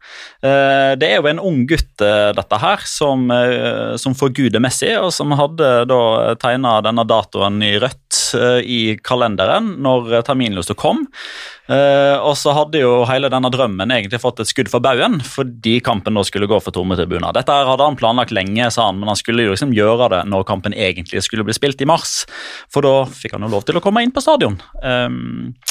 [0.44, 4.92] Eh, det er jo en ung gutt, eh, dette her, som, eh, som forguder Messi,
[5.00, 6.02] og som hadde da
[6.40, 11.06] tegna denne datoen i rødt eh, i kalenderen når eh, terminlyset kom.
[11.70, 15.76] Eh, og så hadde jo hele denne drømmen egentlig fått et skudd for baugen fordi
[15.86, 17.34] kampen da skulle gå for tomme tribuner.
[17.36, 20.48] Dette hadde han planlagt lenge, sa han, men han skulle jo liksom gjøre det når
[20.50, 22.24] kampen egentlig skulle bli spilt i mars.
[22.74, 24.58] For da fikk han jo lov til å komme inn på stadion.
[24.82, 25.69] Um, Eh,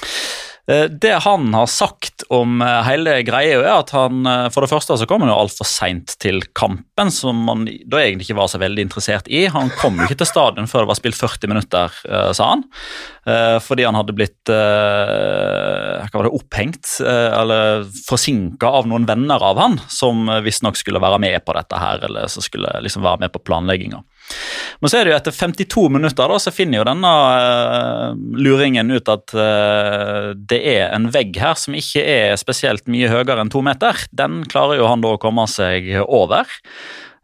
[0.68, 4.98] Det han har sagt om eh, hele greia, er at han eh, for det første
[5.00, 8.60] så kom han jo altfor seint til kampen, som han da egentlig ikke var så
[8.60, 9.46] veldig interessert i.
[9.48, 12.66] Han kom jo ikke til stadion før det var spilt 40 minutter, eh, sa han.
[13.24, 19.08] Eh, Fordi han hadde blitt eh, hva var det, opphengt, eh, eller forsinka av noen
[19.08, 22.76] venner av han, som eh, visstnok skulle være med på dette her, eller som skulle
[22.84, 24.04] liksom være med på planlegginga.
[24.78, 28.92] Men så er det jo etter 52 minutter da, så finner jo denne uh, luringen
[28.94, 33.52] ut at uh, det er en vegg her som ikke er spesielt mye høyere enn
[33.52, 34.06] to meter.
[34.14, 36.48] Den klarer jo han da å komme seg over.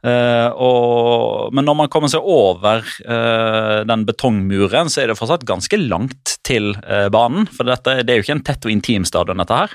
[0.04, 5.46] Uh, og, men når man kommer seg over uh, den betongmuren, så er det fortsatt
[5.48, 7.48] ganske langt til uh, banen.
[7.48, 9.72] For dette, det er jo ikke en tett og intim stadion, dette her.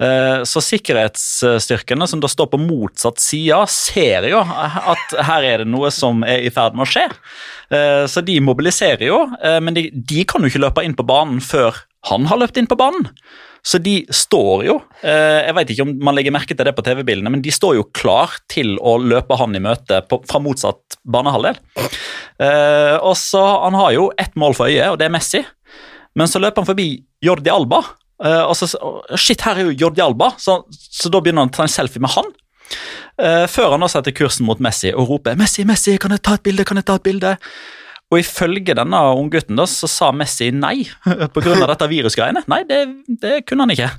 [0.00, 5.68] Eh, Så sikkerhetsstyrkene som da står på motsatt side, ser jo at her er det
[5.68, 7.04] noe som er i ferd med å skje.
[7.70, 11.06] Eh, Så de mobiliserer jo, eh, men de, de kan jo ikke løpe inn på
[11.06, 13.10] banen før han har løpt inn på banen.
[13.60, 14.74] Så de står jo
[15.04, 17.82] Jeg vet ikke om man legger merke til det på TV-bildene, men de står jo
[17.92, 21.58] klar til å løpe han i møte på, fra motsatt banehalvdel.
[22.40, 25.42] Eh, og så Han har jo ett mål for øyet, og det er Messi.
[26.16, 26.88] Men så løper han forbi
[27.22, 27.82] Jordi Alba.
[28.20, 28.68] Eh, og så,
[29.16, 30.34] Shit, her er jo Jordi Alba!
[30.40, 32.30] Så, så da begynner han å ta en selfie med han.
[33.20, 36.38] Uh, før han da setter kursen mot Messi og roper 'Messi, Messi, kan jeg ta
[36.38, 37.34] et bilde?' kan jeg ta et bilde?
[38.10, 40.82] Og ifølge denne unggutten så sa Messi nei
[41.34, 41.54] pga.
[41.62, 42.42] dette virusgreiene.
[42.50, 42.80] Nei, det,
[43.22, 43.90] det kunne han ikke.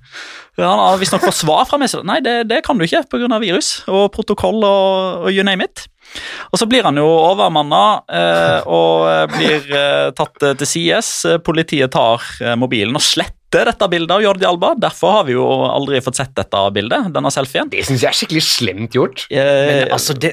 [0.59, 2.01] Han har visstnok fått svar fra Messi.
[2.03, 3.39] Nei, det, det kan du ikke pga.
[3.39, 5.85] virus og protokoll og, og you name it.
[6.51, 11.13] Og så blir han jo overmanna eh, og eh, blir eh, tatt til sides.
[11.47, 14.69] Politiet tar eh, mobilen og sletter dette bildet av Jordi Alba.
[14.79, 17.67] Derfor har vi jo aldri fått sett dette bildet, denne selfien.
[17.71, 19.25] Det syns jeg er skikkelig slemt gjort.
[19.27, 20.31] Eh, Men altså, det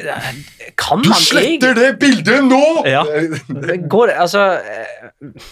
[0.79, 2.63] Kan Du man sletter det bildet nå!
[2.87, 3.03] Ja.
[3.93, 5.51] Går det Altså eh,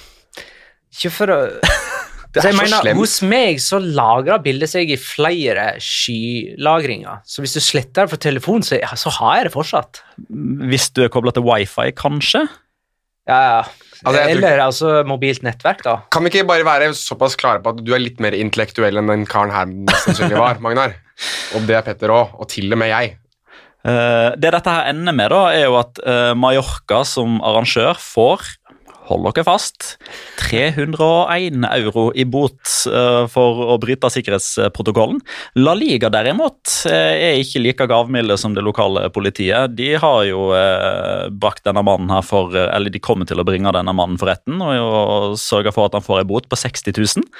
[0.94, 1.40] Ikke for å
[2.36, 2.98] Det så jeg så mener, slemt.
[3.00, 7.22] Hos meg så lagrer bildet seg i flere skylagringer.
[7.24, 10.02] Så hvis du sletter det fra telefonen, så, så har jeg det fortsatt.
[10.68, 12.42] Hvis du er kobla til wifi, kanskje?
[13.24, 13.62] Ja, ja.
[14.04, 15.96] Altså, Eller altså mobilt nettverk, da.
[16.12, 19.12] Kan vi ikke bare være såpass klare på at du er litt mer intellektuell enn
[19.12, 20.98] den karen her mest sannsynlig var, Magnar?
[21.56, 23.16] Og det er Petter òg, og til og med jeg.
[23.86, 28.44] Uh, det dette her ender med, da, er jo at uh, Mallorca som arrangør får
[29.06, 29.96] Hold dere fast.
[30.40, 35.20] 301 euro i bot eh, for å bryte sikkerhetsprotokollen.
[35.62, 39.76] La Liga derimot eh, er ikke like gavmilde som det lokale politiet.
[39.78, 43.72] De har jo eh, brakt denne mannen her for Eller de kommer til å bringe
[43.74, 46.96] denne mannen for retten og, og sørge for at han får en bot på 60
[46.96, 47.30] 000.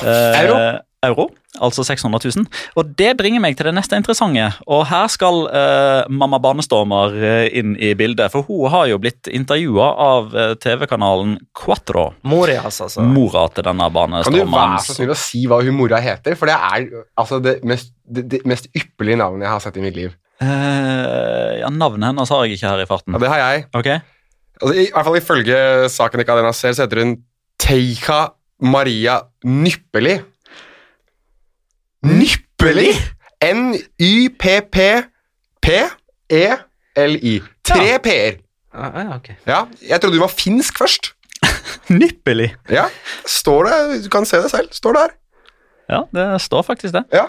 [0.00, 0.62] Eh, Euro?
[1.06, 1.30] Euro,
[1.64, 2.46] altså 600 000.
[2.78, 4.50] Og det bringer meg til det neste interessante.
[4.68, 9.30] Og her skal eh, mamma Banestormer eh, inn i bildet, for hun har jo blitt
[9.32, 12.10] intervjua av eh, TV-kanalen Quatro.
[12.28, 12.90] Mora altså.
[13.06, 14.80] Mora til denne Kan du være så banestormeren.
[14.90, 16.36] snill å si hva hun mora heter?
[16.36, 19.84] For det er altså det mest, det, det mest ypperlige navnet jeg har sett i
[19.86, 20.12] mitt liv.
[20.40, 23.16] Eh, ja, Navnet hennes har jeg ikke her i farten.
[23.16, 23.64] Ja, det har jeg.
[23.76, 24.00] Okay.
[24.60, 27.16] Altså, I hvert fall ifølge saken ikke Adena ser, så heter hun
[27.60, 28.20] Teika
[28.60, 30.18] Maria Nyppeli.
[32.06, 32.92] Nyppeli?
[36.20, 37.34] N-y-p-p-p-e-l-i.
[37.64, 37.98] Tre Ja.
[37.98, 38.38] p-er.
[38.72, 39.28] Ah, ja, ok.
[39.46, 41.12] Ja, jeg trodde du var finsk først.
[41.90, 42.54] Nyppelig.
[42.70, 42.84] Ja,
[43.26, 44.68] står det, du kan se det selv.
[44.72, 45.10] Står det her.
[45.90, 47.04] Ja, det står faktisk det.
[47.12, 47.24] Ja.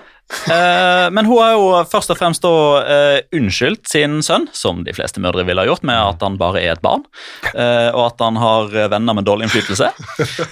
[0.51, 4.93] Eh, men hun har jo først og fremst da uh, unnskyldt sin sønn, som de
[4.95, 7.03] fleste mødre ville ha gjort, med at han bare er et barn,
[7.51, 9.91] uh, og at han har venner med dårlig innflytelse.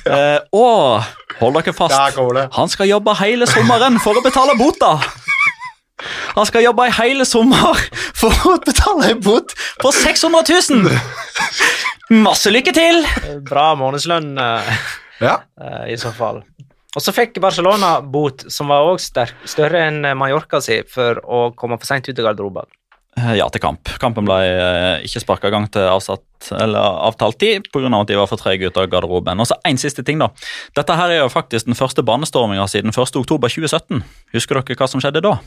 [0.10, 1.04] Eh, og
[1.40, 2.18] hold dere fast,
[2.56, 4.96] han skal jobbe hele sommeren for å betale bota!
[6.34, 7.78] Han skal jobbe i hele sommer
[8.18, 12.24] for å betale en bot på 600 000!
[12.26, 13.04] Masse lykke til!
[13.48, 14.34] Bra månedslønn
[15.22, 15.36] Ja.
[15.86, 16.42] i så fall.
[16.98, 21.78] Og så fikk Barcelona bot som var også større enn Mallorca si for å komme
[21.78, 22.66] for seint ut i garderoben.
[23.18, 23.90] Eh, Ja, til kamp.
[24.02, 26.80] Kampen ble eh, ikke sparka i gang til avsatt, eller
[27.10, 27.90] avtalt tid pga.
[28.02, 29.40] at de var for trege ut av garderoben.
[29.40, 30.30] Og så En siste ting, da.
[30.76, 34.04] Dette her er jo faktisk den første banestorminga siden 1.10.2017.
[34.34, 35.38] Husker dere hva som skjedde da?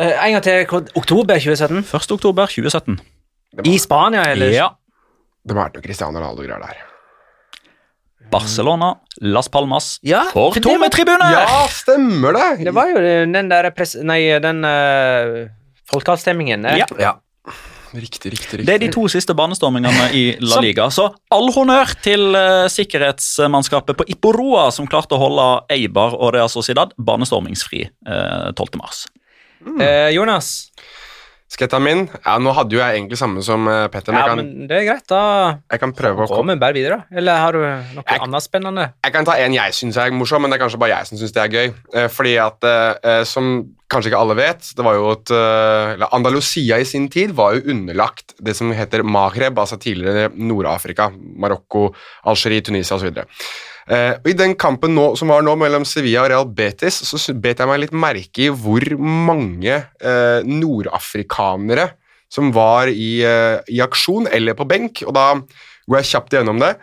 [0.00, 0.66] Eh, en gang til
[0.96, 1.84] oktober 2017.
[1.84, 3.00] 1.10.2017.
[3.66, 4.52] I Spania, eller?
[4.54, 4.70] Ja.
[5.44, 6.89] Det må ha vært noe Cristiano Ronaldo-greier der.
[8.30, 11.32] Barcelona, Las Palmas Ja, for to med tomme var- tribuner!
[11.34, 12.64] Ja, stemmer det!
[12.68, 13.02] Det var jo
[13.32, 13.96] den der pres...
[14.06, 15.48] Nei, den uh,
[15.92, 16.64] folkeavstemningen.
[16.70, 16.78] eh.
[16.84, 16.86] Ja.
[16.98, 17.16] Ja.
[17.90, 18.66] Riktig, riktig, riktig.
[18.68, 20.84] Det er de to siste banestormingene i La Liga.
[20.94, 26.48] Så all honnør til uh, sikkerhetsmannskapet på Iporoa, som klarte å holde Eibar og Real
[26.52, 28.78] Sociedad banestormingsfri uh, 12.
[28.78, 29.06] mars.
[29.60, 30.70] Eh, Jonas?
[31.50, 32.04] Skal jeg ta min?
[32.22, 34.84] Ja, Nå hadde jo jeg egentlig samme som eh, Petter, Ja, kan, men det er
[34.86, 35.22] greit, da.
[35.74, 37.00] jeg kan prøve å Gå med bare videre.
[37.10, 38.84] Eller har du noe Jeg- annet spennende?
[39.02, 41.18] Jeg kan ta en jeg syns er morsom, men det er kanskje bare jeg som
[41.18, 41.74] syns det er gøy.
[41.92, 42.62] Eh, fordi at,
[43.02, 43.50] eh, som
[43.90, 47.54] kanskje ikke alle vet, det var jo et eh, eller Andalusia i sin tid var
[47.58, 51.10] jo underlagt det som heter Maghreb, altså tidligere Nord-Afrika.
[51.36, 51.88] Marokko,
[52.30, 53.10] Algerie, Tunisia osv.
[53.90, 57.58] Uh, I den kampen nå, som var nå mellom Sevilla og Real Betis, så bet
[57.58, 61.88] jeg meg litt merke i hvor mange eh, nordafrikanere
[62.30, 65.26] som var i, eh, i aksjon eller på benk, og da
[65.90, 66.76] går jeg kjapt gjennom det.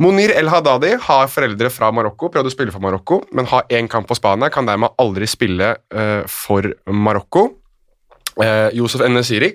[0.00, 3.90] Monir El Hadadi har foreldre fra Marokko, prøvde å spille for Marokko, men har én
[3.90, 7.50] kamp for Spania, kan dermed aldri spille eh, for Marokko.
[8.70, 9.48] Josef Enesiri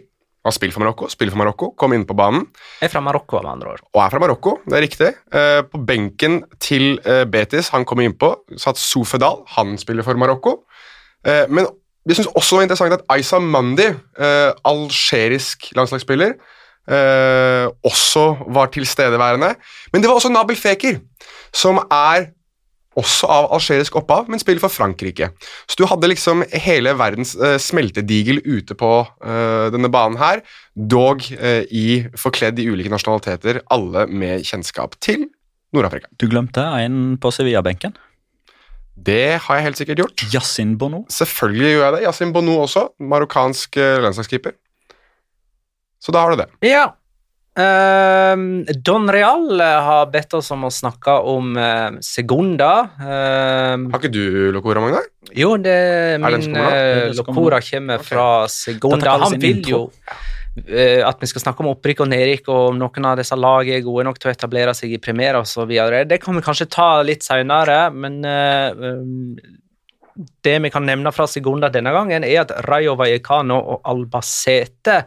[0.43, 2.43] har spilt for Marokko, spiller for Marokko, kom inn på banen
[2.83, 3.85] er fra Marokko, med andre ord.
[3.93, 5.11] og er fra Marokko, det er riktig.
[5.31, 10.57] Eh, på benken til eh, Betis, han kom innpå, satt Sofedal, han spiller for Marokko.
[11.25, 11.69] Eh, men
[12.03, 13.85] vi syns også det var interessant at Aisa Mandi,
[14.67, 16.33] algerisk landslagsspiller,
[17.87, 19.53] også var tilstedeværende.
[19.93, 20.97] Men det var også Nabil Feker,
[21.55, 22.33] som er
[22.99, 25.31] også av algerisk opphav, men spiller for Frankrike.
[25.69, 31.25] Så du hadde liksom hele verdens uh, smeltedigel ute på uh, denne banen her, dog
[31.37, 35.27] uh, i forkledd i ulike nasjonaliteter, alle med kjennskap til
[35.73, 36.11] Nord-Afrika.
[36.21, 37.95] Du glemte en på Sevilla-benken.
[38.93, 40.25] Det har jeg helt sikkert gjort.
[40.35, 41.01] Yasin Bono.
[41.11, 42.03] Selvfølgelig gjør jeg det.
[42.05, 44.53] Yasin Bono også, marokkansk landslagskeeper.
[46.03, 46.51] Så da har du det.
[46.67, 46.91] Ja.
[47.53, 52.71] Ehm, Don Real eh, har bedt oss om å snakke om uh, Segunda.
[52.97, 55.05] Uh, Har ikke du Locora, Magnar?
[55.33, 58.07] jo, det min uh, kommer Locora kommer okay.
[58.09, 59.17] fra Segunda.
[59.21, 59.81] Han vil jo
[60.65, 63.79] eh, at vi skal snakke om opprykk og nedrykk, og om noen av disse lagene
[63.79, 65.75] er gode nok til å etablere seg i Primera osv.
[66.09, 69.37] Det kan vi kanskje ta litt senere, men eh, um,
[70.45, 75.03] det vi kan nevne fra Segunda denne gangen, er at Rayo Vallecano og Albacete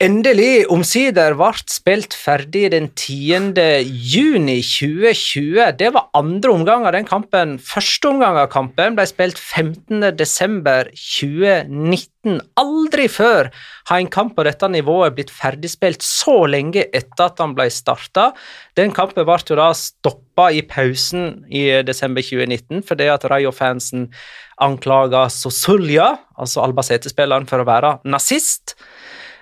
[0.00, 3.52] endelig omsider ble spilt ferdig den 10.
[3.84, 5.74] juni 2020.
[5.76, 7.58] Det var andre omgang av den kampen.
[7.60, 10.08] Første omgang av kampen ble spilt 15.
[10.16, 12.40] desember 2019.
[12.60, 13.50] Aldri før
[13.90, 18.30] har en kamp på dette nivået blitt ferdigspilt så lenge etter at han ble starta.
[18.80, 24.08] Den kampen ble jo da stoppa i pausen i desember 2019 fordi at Rayo-fansen
[24.60, 28.76] anklaga Sosulja, altså Albacete-spilleren, for å være nazist.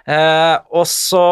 [0.09, 1.25] Eh, og så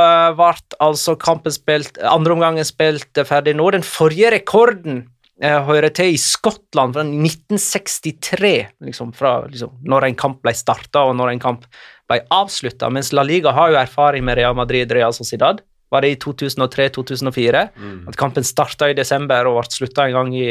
[0.00, 3.68] eh, ble altså kampen spilt Andre omgangen spilt eh, ferdig nå.
[3.70, 5.04] Den forrige rekorden
[5.38, 8.54] eh, hører til i Skottland fra 1963,
[8.88, 11.68] liksom, fra liksom, når en kamp ble starta og når en kamp
[12.10, 12.90] ble avslutta.
[12.90, 15.62] Mens La Liga har jo erfaring med Real Madrid Real Sociedad.
[15.94, 17.62] Var det i 2003-2004?
[18.10, 20.48] At kampen starta i desember og ble slutta en gang i,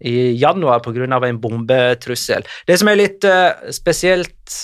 [0.00, 1.04] i januar pga.
[1.28, 2.46] en bombetrussel.
[2.64, 4.56] Det som er litt uh, spesielt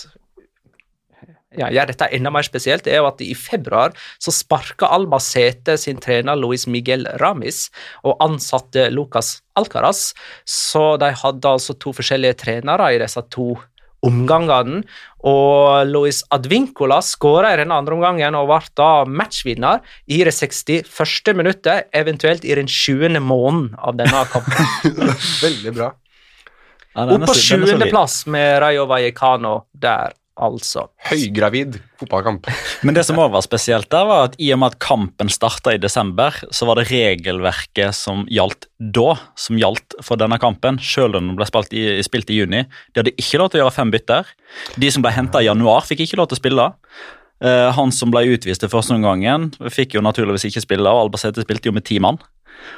[1.58, 6.00] ja, gjør dette enda mer spesielt, er jo at i februar så sparka Albacete sin
[6.02, 7.68] trener Luis Miguel Ramis
[8.04, 10.12] og ansatte Lucas Alcaraz,
[10.44, 13.54] så de hadde altså to forskjellige trenere i disse to
[14.04, 14.82] omgangene,
[15.24, 19.80] og Luis Advincola skåra i denne andre omgangen og ble da matchvinner
[20.12, 21.32] i det 61.
[21.38, 23.16] minuttet, eventuelt i den 20.
[23.24, 24.90] måneden av denne kampen.
[25.46, 25.88] Veldig bra.
[26.94, 30.88] Ja, den Opp på så- den er sjuendeplass med Rayo Vallecano der, altså.
[31.08, 32.48] Høygravid fotballkamp.
[32.86, 35.74] Men det som også var spesielt der, var at i og med at kampen starta
[35.74, 41.20] i desember, så var det regelverket som gjaldt da, som gjaldt for denne kampen, selv
[41.20, 42.64] om den ble spilt i, spilt i juni.
[42.92, 44.32] De hadde ikke lov til å gjøre fem bytter.
[44.80, 46.70] De som ble henta i januar, fikk ikke lov til å spille.
[47.44, 51.44] Eh, han som ble utvist i første omgangen, fikk jo naturligvis ikke spille, og Albacete
[51.44, 52.20] spilte jo med ti mann.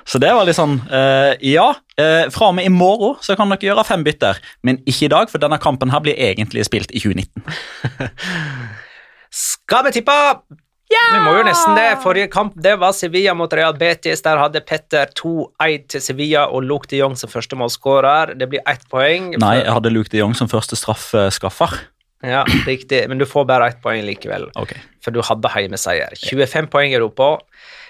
[0.07, 1.71] Så det var litt sånn uh, Ja,
[2.01, 5.13] uh, fra og med i morgen så kan dere gjøre fem bytter, men ikke i
[5.13, 7.43] dag, for denne kampen her blir egentlig spilt i 2019.
[9.37, 10.15] Skal vi tippe?
[10.87, 11.89] Vi må jo nesten det.
[12.05, 14.23] Forrige kamp det var Sevilla mot Real Betis.
[14.23, 18.37] Der hadde Petter 2-1 til Sevilla og Luke de Jong som første målskårer.
[18.39, 19.33] Det blir ett poeng.
[19.43, 21.75] Nei, jeg hadde Luke de Jong som første straffeskaffer.
[22.25, 23.03] Ja, riktig.
[23.11, 24.79] Men du får bare ett poeng likevel, Okay.
[25.05, 26.15] for du hadde heimeseier.
[26.23, 27.35] 25 poeng er du på.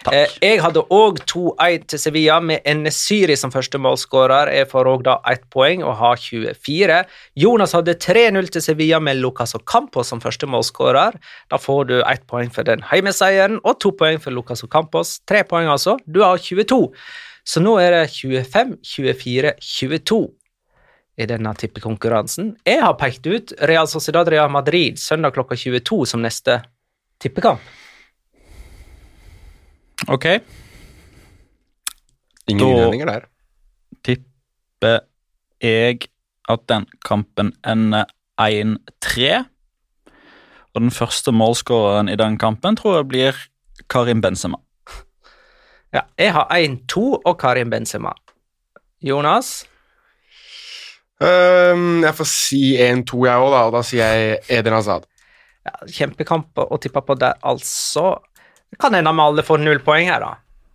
[0.06, 0.14] Takk.
[0.14, 4.52] Eh, jeg hadde òg 2-1 til Sevilla med Enesyri som første målskårer.
[4.54, 7.00] Jeg får òg da ett poeng og har 24.
[7.42, 11.16] Jonas hadde 3-0 til Sevilla med Lucas Ocampos som første målskårer.
[11.50, 15.18] Da får du ett poeng for den heimeseieren og to poeng for Lucas Ocampos.
[15.26, 15.96] Tre poeng, altså.
[16.06, 16.92] Du har 22.
[17.46, 20.20] Så nå er det 25, 24, 22
[21.18, 22.54] i denne tippekonkurransen.
[22.62, 26.60] Jeg har pekt ut Real Sociedad Real Madrid søndag klokka 22 som neste
[27.16, 27.62] Tippekamp.
[30.08, 30.24] Ok,
[32.48, 33.24] Ingen Da- innvendinger der.
[34.04, 35.00] tipper
[35.60, 36.08] jeg
[36.48, 38.04] at den kampen ender
[38.38, 39.46] 1-3.
[40.74, 43.32] Og den første målskåreren i den kampen tror jeg blir
[43.90, 44.56] Karim Benzema.
[45.92, 48.12] Ja, jeg har 1-2 og Karim Benzema.
[49.02, 49.64] Jonas?
[51.20, 55.06] Um, jeg får si 1-2, jeg òg, da, og da sier jeg Eden Hazard.
[55.64, 58.18] Ja, kjempekamp å tippe på der, altså.
[58.72, 60.34] Det kan hende alle får null poeng her, da.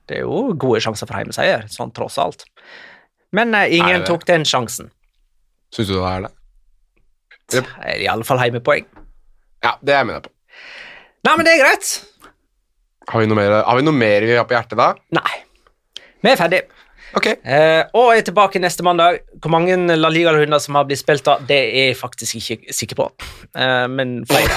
[0.10, 2.46] Det er jo gode sjanser for heimeseier, sånn tross alt.
[3.36, 4.92] Men eh, ingen tok den sjansen.
[5.72, 6.32] Syns du det er det?
[7.52, 7.68] Yep.
[7.68, 8.88] Det er i alle fall heimepoeng.
[9.62, 10.34] Ja, det er jeg med deg på.
[11.28, 11.92] Nei, men det er greit.
[13.12, 14.92] Har vi noe mer, har vi, noe mer vi har på hjertet da?
[15.16, 15.34] Nei.
[16.22, 16.62] Vi er ferdig.
[17.18, 17.28] Ok.
[17.28, 19.20] Eh, og jeg er tilbake neste mandag.
[19.42, 23.00] Hvor mange La Liga-runder som har blitt spilt da, det er jeg faktisk ikke sikker
[23.02, 23.08] på.
[23.56, 24.48] Eh, men flere.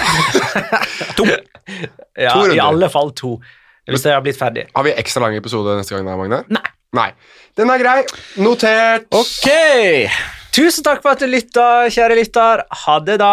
[1.19, 1.27] To.
[1.27, 2.55] Ja, To runder.
[2.57, 3.37] i alle fall to.
[3.89, 4.67] Hvis jeg har blitt ferdig.
[4.75, 6.43] Har vi ekstra lang episode neste gang, da, Magne?
[6.55, 6.65] Nei.
[6.95, 7.09] Nei.
[7.59, 7.99] Den er grei.
[8.41, 9.05] Notert.
[9.15, 9.49] Ok!
[10.55, 12.63] Tusen takk for at du lytta, kjære lytter.
[12.85, 13.33] Ha det, da.